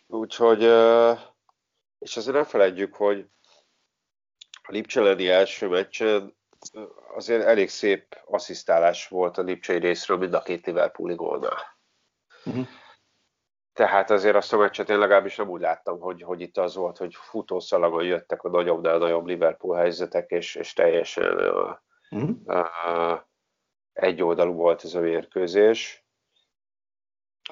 [0.07, 0.63] Úgyhogy,
[1.99, 3.27] és azért nem felejtjük, hogy
[4.63, 6.39] a Lipcseleni első meccsen
[7.15, 11.79] azért elég szép asszisztálás volt a Lipcsei részről mind a két Liverpooli gólnál.
[12.45, 12.67] Uh-huh.
[13.73, 16.97] Tehát azért azt a meccset én legalábbis nem úgy láttam, hogy, hogy itt az volt,
[16.97, 21.77] hogy futószalagon jöttek a nagyobbnál nagyobb Liverpool helyzetek, és, és teljesen uh,
[22.11, 22.37] uh-huh.
[22.45, 23.21] uh,
[23.93, 26.05] egyoldalú volt ez a mérkőzés,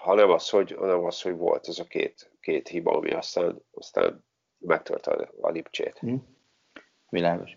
[0.00, 4.24] hanem az, hogy, hanem az, hogy volt ez a két, két hiba, ami aztán, aztán
[4.58, 5.98] megtört a, a Lipcsét.
[6.02, 6.20] Uh-huh.
[7.08, 7.56] Világos.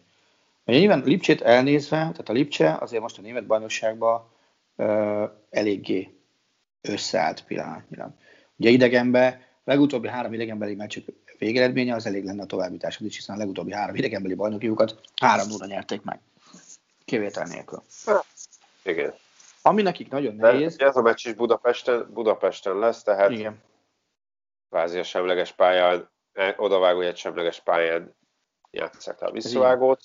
[0.66, 4.32] Nyilván Lipcsét elnézve, tehát a Lipcse azért most a német bajnokságban
[4.76, 6.18] uh, eléggé
[6.82, 8.12] összeállt pillanatnyilag.
[8.56, 11.06] Ugye idegenbe, legutóbbi három idegenbeli meccsük
[11.38, 15.66] végeredménye az elég lenne a továbbításod is, hiszen a legutóbbi három idegenbeli bajnokiukat három 0
[15.66, 16.20] nyerték meg.
[17.06, 17.84] Kivétel nélkül.
[18.84, 19.14] Igen.
[19.62, 20.76] Ami nekik nagyon nehéz.
[20.76, 23.62] De ez a meccs is Budapesten, Budapesten lesz, tehát Igen.
[24.70, 26.10] kvázi a semleges pályán,
[26.56, 28.16] odavágó egy semleges pályán
[28.72, 30.02] játszák le a visszavágót.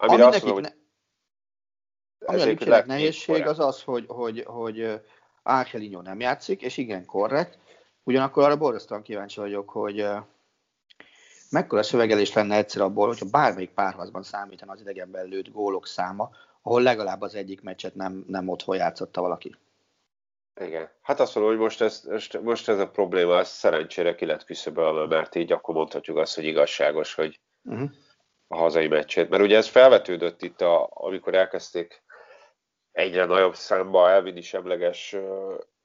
[0.00, 5.00] Amire ami azt mondom, hogy ami a nehézség az az, hogy, hogy, hogy
[5.42, 7.58] Angelino nem játszik, és igen, korrekt.
[8.02, 10.06] Ugyanakkor arra borzasztóan kíváncsi vagyok, hogy
[11.50, 16.30] mekkora szövegelés lenne egyszer abból, hogyha bármelyik párharcban számítana az idegenben lőtt gólok száma,
[16.62, 19.56] ahol legalább az egyik meccset nem, nem otthon játszotta valaki.
[20.60, 20.90] Igen.
[21.02, 22.08] Hát azt mondom, hogy most ez,
[22.42, 26.44] most ez a probléma, ez szerencsére ki lett küszöbölve, mert így akkor mondhatjuk azt, hogy
[26.44, 27.90] igazságos, hogy uh-huh.
[28.52, 29.28] A hazai meccsét.
[29.28, 32.02] Mert ugye ez felvetődött itt, a, amikor elkezdték
[32.92, 35.16] egyre nagyobb számba elvinni semleges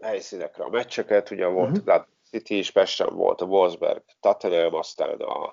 [0.02, 1.32] helyszínekre a meccseket.
[1.32, 2.06] Ugye volt uh-huh.
[2.30, 5.44] City is Pesten volt, a Wolfsburg, Tottenham, aztán a,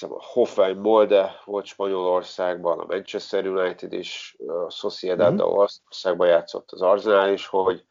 [0.00, 5.52] a Hoffenheim Molde volt Spanyolországban, a Manchester United is, a Sociedad uh-huh.
[5.52, 7.84] Olaszországban játszott az Arsenal is, hogy,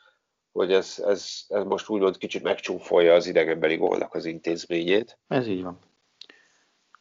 [0.51, 5.19] hogy ez, ez, ez most úgymond kicsit megcsúfolja az idegenbeli gólnak az intézményét.
[5.27, 5.79] Ez így van.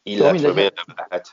[0.07, 1.29] Illetve miért nem lehet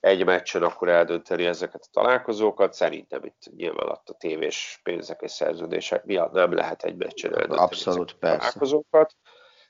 [0.00, 2.72] egy meccsen akkor eldönteni ezeket a találkozókat.
[2.72, 8.10] Szerintem itt nyilván a tévés pénzek és szerződések miatt nem lehet egy meccsen eldönteni Abszolút,
[8.10, 9.16] ezeket a találkozókat.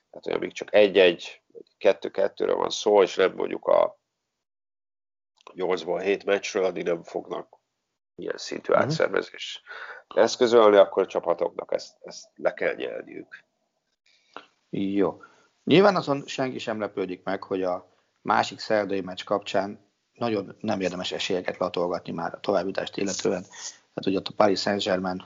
[0.09, 1.41] Tehát, hogy amíg csak egy-egy,
[1.77, 3.99] kettő-kettőre van szó, és nem mondjuk a
[5.55, 7.59] 8-ból 7 meccsről, addig nem fognak
[8.15, 8.87] ilyen szintű uh-huh.
[8.87, 9.61] átszervezés
[10.07, 13.45] eszközölni, akkor a csapatoknak ezt, ezt le kell nyelniük.
[14.69, 15.21] Jó.
[15.63, 19.79] Nyilván azon senki sem lepődik meg, hogy a másik szerdai meccs kapcsán
[20.13, 23.41] nagyon nem érdemes esélyeket latolgatni már a továbbítást illetően.
[23.41, 25.25] Tehát ugye ott a Paris Saint-Germain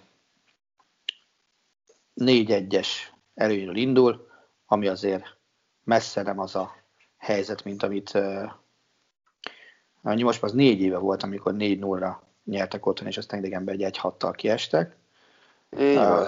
[2.15, 2.87] 4-1-es
[3.33, 4.27] előnyről indul,
[4.65, 5.37] ami azért
[5.83, 6.75] messze nem az a
[7.17, 8.51] helyzet, mint amit uh,
[10.01, 14.95] most az négy éve volt, amikor 4-0-ra nyertek otthon, és aztán idegenben egy 1-6-tal kiestek.
[15.69, 16.27] Uh,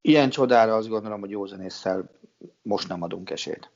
[0.00, 2.10] ilyen csodára azt gondolom, hogy józanésszel
[2.62, 3.70] most nem adunk esélyt.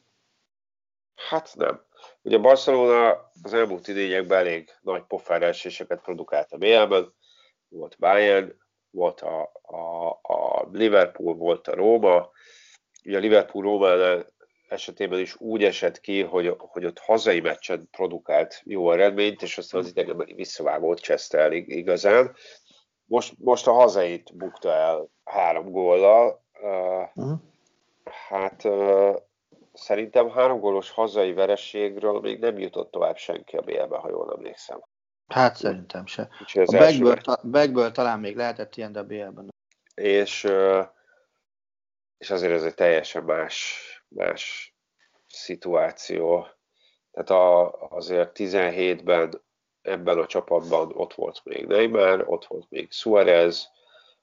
[1.28, 1.80] Hát nem.
[2.22, 7.14] Ugye Barcelona az elmúlt idényekben elég nagy pofáráséseket produkált a BL-ben.
[7.68, 8.54] Volt Bayern,
[8.90, 12.30] volt a, a, a Liverpool, volt a Róma.
[13.04, 14.26] Ugye a Liverpool-Rómánál
[14.68, 19.80] esetében is úgy esett ki, hogy, hogy ott hazai meccsen produkált jó eredményt, és aztán
[19.80, 22.36] az idegenbeli visszavágót cseszte el igazán.
[23.04, 26.44] Most, most a hazait bukta el három góllal.
[27.14, 27.38] Uh-huh.
[28.28, 28.64] Hát
[29.78, 34.80] szerintem három gólos hazai vereségről még nem jutott tovább senki a BL-be, ha jól emlékszem.
[35.26, 36.28] Hát szerintem se.
[36.54, 39.54] A backből, ta, backből talán még lehetett ilyen, de a BL-ben
[39.94, 40.48] És,
[42.18, 44.74] és azért ez egy teljesen más, más
[45.26, 46.46] szituáció.
[47.10, 49.42] Tehát a, azért 17-ben
[49.82, 53.70] ebben a csapatban ott volt még Neymar, ott volt még Suarez,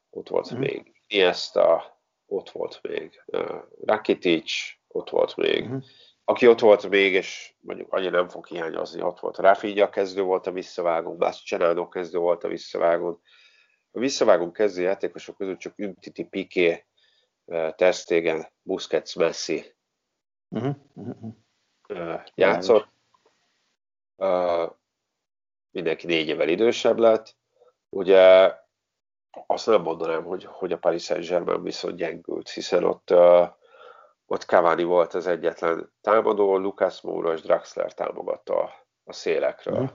[0.10, 0.58] ott volt mm.
[0.58, 4.52] még Iniesta, ott volt még uh, Rakitic,
[4.96, 5.78] ott volt még, mm.
[6.24, 10.48] aki ott volt még, és mondjuk annyi nem fog hiányozni, ott volt Rafinha kezdő volt
[10.48, 13.22] a visszavágón, Mascherano kezdő volt a visszavágón.
[13.92, 16.86] A visszavágón kezdő játékosok közül csak Umtiti, Piqué,
[17.46, 19.76] uh, Terstegen, Busquets, Messi
[20.50, 20.76] uh-huh.
[21.90, 22.88] Uh, játszott.
[24.16, 24.72] Uh,
[25.72, 27.36] mindenki négy évvel idősebb lett.
[27.90, 28.54] Ugye
[29.48, 33.48] azt nem mondanám, hogy, hogy a Paris Saint-Germain viszont gyengült, hiszen ott, uh,
[34.26, 38.64] ott Cavani volt az egyetlen támadó, Lucas Moura és Draxler támogatta
[39.04, 39.92] a, szélekről.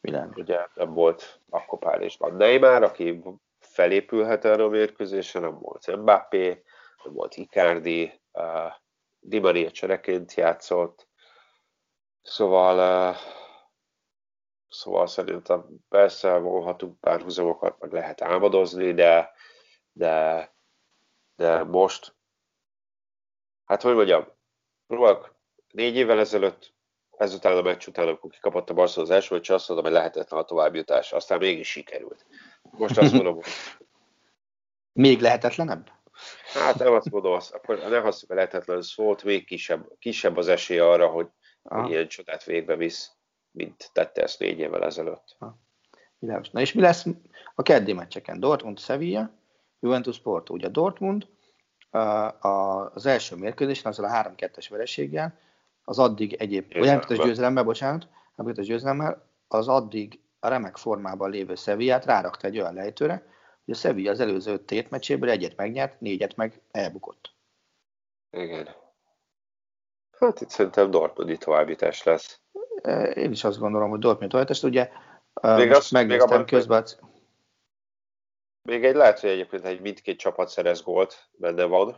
[0.00, 0.36] Világos.
[0.36, 3.22] Ugye nem volt akkor Párizsban Neymar, aki
[3.58, 6.62] felépülhet erre a mérkőzésre, nem volt Mbappé,
[7.04, 8.72] nem volt Icardi, uh,
[9.20, 11.08] Di Maria csereként játszott,
[12.22, 13.16] szóval uh,
[14.72, 19.32] Szóval szerintem persze vonhatunk párhuzamokat, meg lehet álmodozni, de,
[19.92, 20.48] de,
[21.36, 22.14] de most,
[23.72, 24.26] hát hogy mondjam,
[24.86, 25.34] próbálok
[25.70, 26.74] négy évvel ezelőtt,
[27.16, 30.40] ezután a meccs után, amikor kikapott a Barcelona az első meccs, azt mondom, hogy lehetetlen
[30.40, 32.26] a továbbjutás, aztán mégis sikerült.
[32.62, 33.44] Most azt mondom, hogy...
[34.92, 35.90] Még lehetetlenebb?
[36.52, 40.48] Hát nem azt mondom, azt, akkor ne használjuk a lehetetlen szót, még kisebb, kisebb az
[40.48, 41.28] esély arra, hogy,
[41.62, 43.12] hogy ilyen csodát végbe visz
[43.50, 45.36] mint tette ezt négy évvel ezelőtt.
[45.38, 45.58] Ha.
[46.18, 46.50] Világos.
[46.50, 47.06] Na és mi lesz
[47.54, 48.40] a keddi meccseken?
[48.40, 49.30] Dortmund, Sevilla,
[49.80, 50.54] Juventus, Porto.
[50.54, 51.26] Ugye Dortmund
[52.38, 55.38] az első mérkőzésen, azzal a 3-2-es vereséggel,
[55.84, 61.54] az addig egyéb, vagy 3 győzelemmel, bocsánat, 3 győzelemmel, az addig a remek formában lévő
[61.54, 63.26] Sevillát rárakta egy olyan lejtőre,
[63.64, 67.34] hogy a Sevilla az előző tét meccséből egyet megnyert, négyet meg elbukott.
[68.30, 68.68] Igen.
[70.18, 72.40] Hát itt szerintem Dortmundi továbbítás lesz.
[73.14, 74.90] Én is azt gondolom, hogy Dortmund továbbítás, ugye
[75.42, 76.86] még azt, megnéztem még közben.
[78.62, 81.96] Még egy lehet, hogy egyébként egy mindkét csapat szerez gólt, benne van.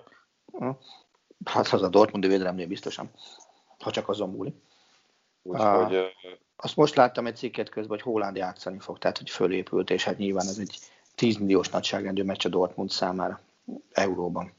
[1.45, 3.11] Hát az a Dortmundi védelemnél biztosan,
[3.79, 4.55] ha csak azon múlik.
[5.43, 6.05] Úgyhogy, uh,
[6.57, 10.19] azt most láttam egy cikket közben, hogy Holland játszani fog, tehát hogy fölépült, és hát
[10.19, 10.79] nyilván ez egy
[11.15, 13.41] 10 milliós nagyságrendű meccs a Dortmund számára
[13.93, 14.53] Euróban.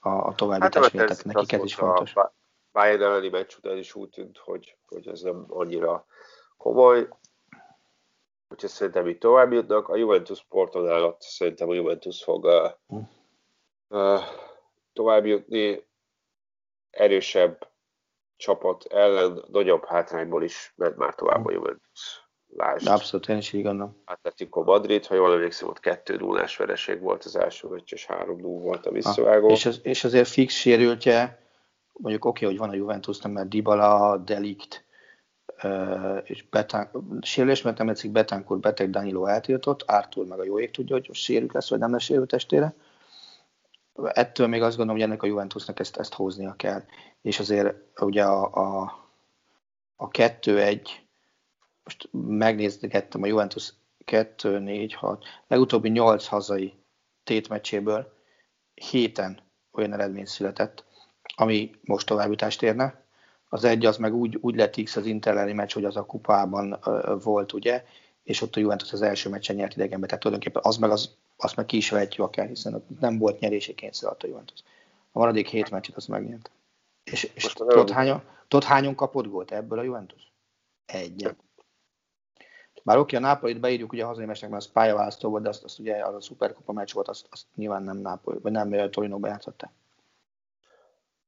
[0.00, 2.14] A, a továbbítás hát, miatt, nekik ez is fontos.
[2.14, 2.34] A
[2.72, 6.06] Bayern elleni meccs után is úgy tűnt, hogy, hogy ez nem annyira
[6.56, 7.08] komoly.
[8.48, 9.88] Úgyhogy szerintem itt tovább jutnak.
[9.88, 13.00] A Juventus Porton állott, szerintem a Juventus fog uh,
[13.88, 14.20] uh,
[14.92, 15.86] tovább jutni.
[16.90, 17.68] Erősebb
[18.36, 22.26] csapat ellen, nagyobb hátrányból is ment már tovább a Juventus.
[22.56, 22.86] Lásd.
[22.86, 24.02] Abszolút, én is így gondolom.
[24.04, 28.40] Atletico Madrid, ha jól emlékszem, ott 2 0 vereség volt az első meccs, és 3
[28.40, 29.46] 0 volt a visszavágó.
[29.46, 31.48] Ah, és, az, és azért fix sérültje
[31.98, 34.84] mondjuk oké, okay, hogy van a Juventusnak, mert Dybala, Delikt,
[36.24, 36.90] és Betán,
[37.20, 41.14] sérülés, mert nem egyszik Betancourt beteg Danilo eltiltott, Artur meg a jó ég tudja, hogy
[41.14, 42.74] sérült lesz, vagy nem lesz sérült testére.
[44.04, 46.82] Ettől még azt gondolom, hogy ennek a Juventusnak ezt, ezt hoznia kell.
[47.22, 48.82] És azért ugye a, a,
[49.96, 50.88] a 2-1,
[51.84, 53.72] most megnézgettem a Juventus
[54.06, 56.74] 2-4-6, legutóbbi 8 hazai
[57.24, 58.12] tétmeccséből
[58.74, 59.40] héten
[59.72, 60.84] olyan eredmény született,
[61.36, 63.06] ami most továbbjutást érne.
[63.48, 66.78] Az egy az meg úgy, úgy lett X az Inter meccs, hogy az a kupában
[67.22, 67.84] volt, ugye,
[68.22, 71.56] és ott a Juventus az első meccsen nyert idegenbe, tehát tulajdonképpen az meg, az, azt
[71.56, 74.58] meg ki is vehetjük akár, hiszen nem volt nyerési kényszer a Juventus.
[75.12, 76.50] A maradék hét meccset az megnyert.
[77.04, 80.32] És, és tudod, hányan, tudod, hányon kapott gólt ebből a Juventus?
[80.86, 81.36] Egyet.
[82.82, 85.64] Bár oké, a Nápolit beírjuk ugye a hazai meccsnek, mert az pályaválasztó volt, de azt,
[85.64, 89.18] azt ugye az a szuperkupa meccs volt, azt, azt nyilván nem Nápoly, vagy nem Torino
[89.18, 89.70] bejátszották.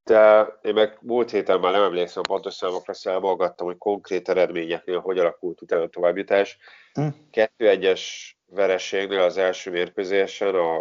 [0.03, 5.19] De én meg múlt héten már nem emlékszem pontos számokra, számolgattam, hogy konkrét eredményeknél hogy
[5.19, 6.57] alakult utána a továbbjutás.
[6.93, 7.07] Hm.
[7.31, 8.01] 2-1-es
[8.45, 10.77] vereségnél az első mérkőzésen a,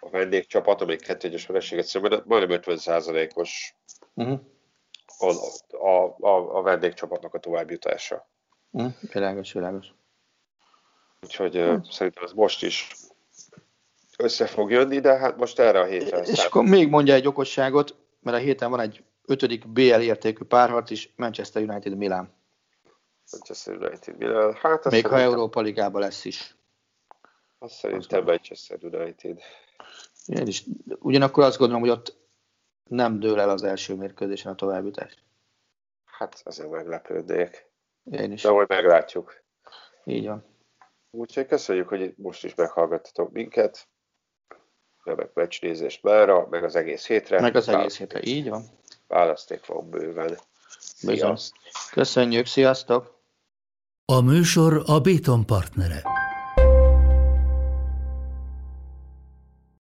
[0.00, 3.74] a vendégcsapat, amelyik 2-1-es vereséget szemben, majdnem 50%-os
[4.14, 4.32] hm.
[5.18, 5.30] a,
[5.86, 8.28] a, a, a vendégcsapatnak a továbbjutása.
[8.72, 8.86] Hm.
[9.12, 9.86] Világos, világos.
[11.22, 11.76] Úgyhogy hm.
[11.90, 12.94] szerintem ez most is
[14.18, 16.20] össze fog jönni, de hát most erre a hétre.
[16.20, 20.90] És akkor még mondja egy okosságot, mert a héten van egy ötödik BL értékű párharc
[20.90, 22.34] is, Manchester United Milan.
[23.32, 24.54] Manchester United Milan.
[24.54, 26.56] Hát Még ha Európa Ligában lesz is.
[27.58, 29.40] Azt szerintem Manchester United.
[30.26, 30.64] Én is.
[30.98, 32.16] Ugyanakkor azt gondolom, hogy ott
[32.84, 35.14] nem dől el az első mérkőzésen a továbbjutás.
[36.04, 37.70] Hát azért meglepődnék.
[38.10, 38.42] Én is.
[38.42, 39.42] De majd meglátjuk.
[40.04, 40.44] Így van.
[41.10, 43.88] Úgyhogy köszönjük, hogy most is meghallgattatok minket
[45.06, 47.40] remek meccsnézés mára, meg az egész hétre.
[47.40, 48.64] Meg az egész hétre, így van.
[49.08, 50.38] Választék van bőven.
[50.78, 51.58] Sziasztok.
[51.92, 53.14] Köszönjük, sziasztok!
[54.04, 56.02] A műsor a Béton partnere.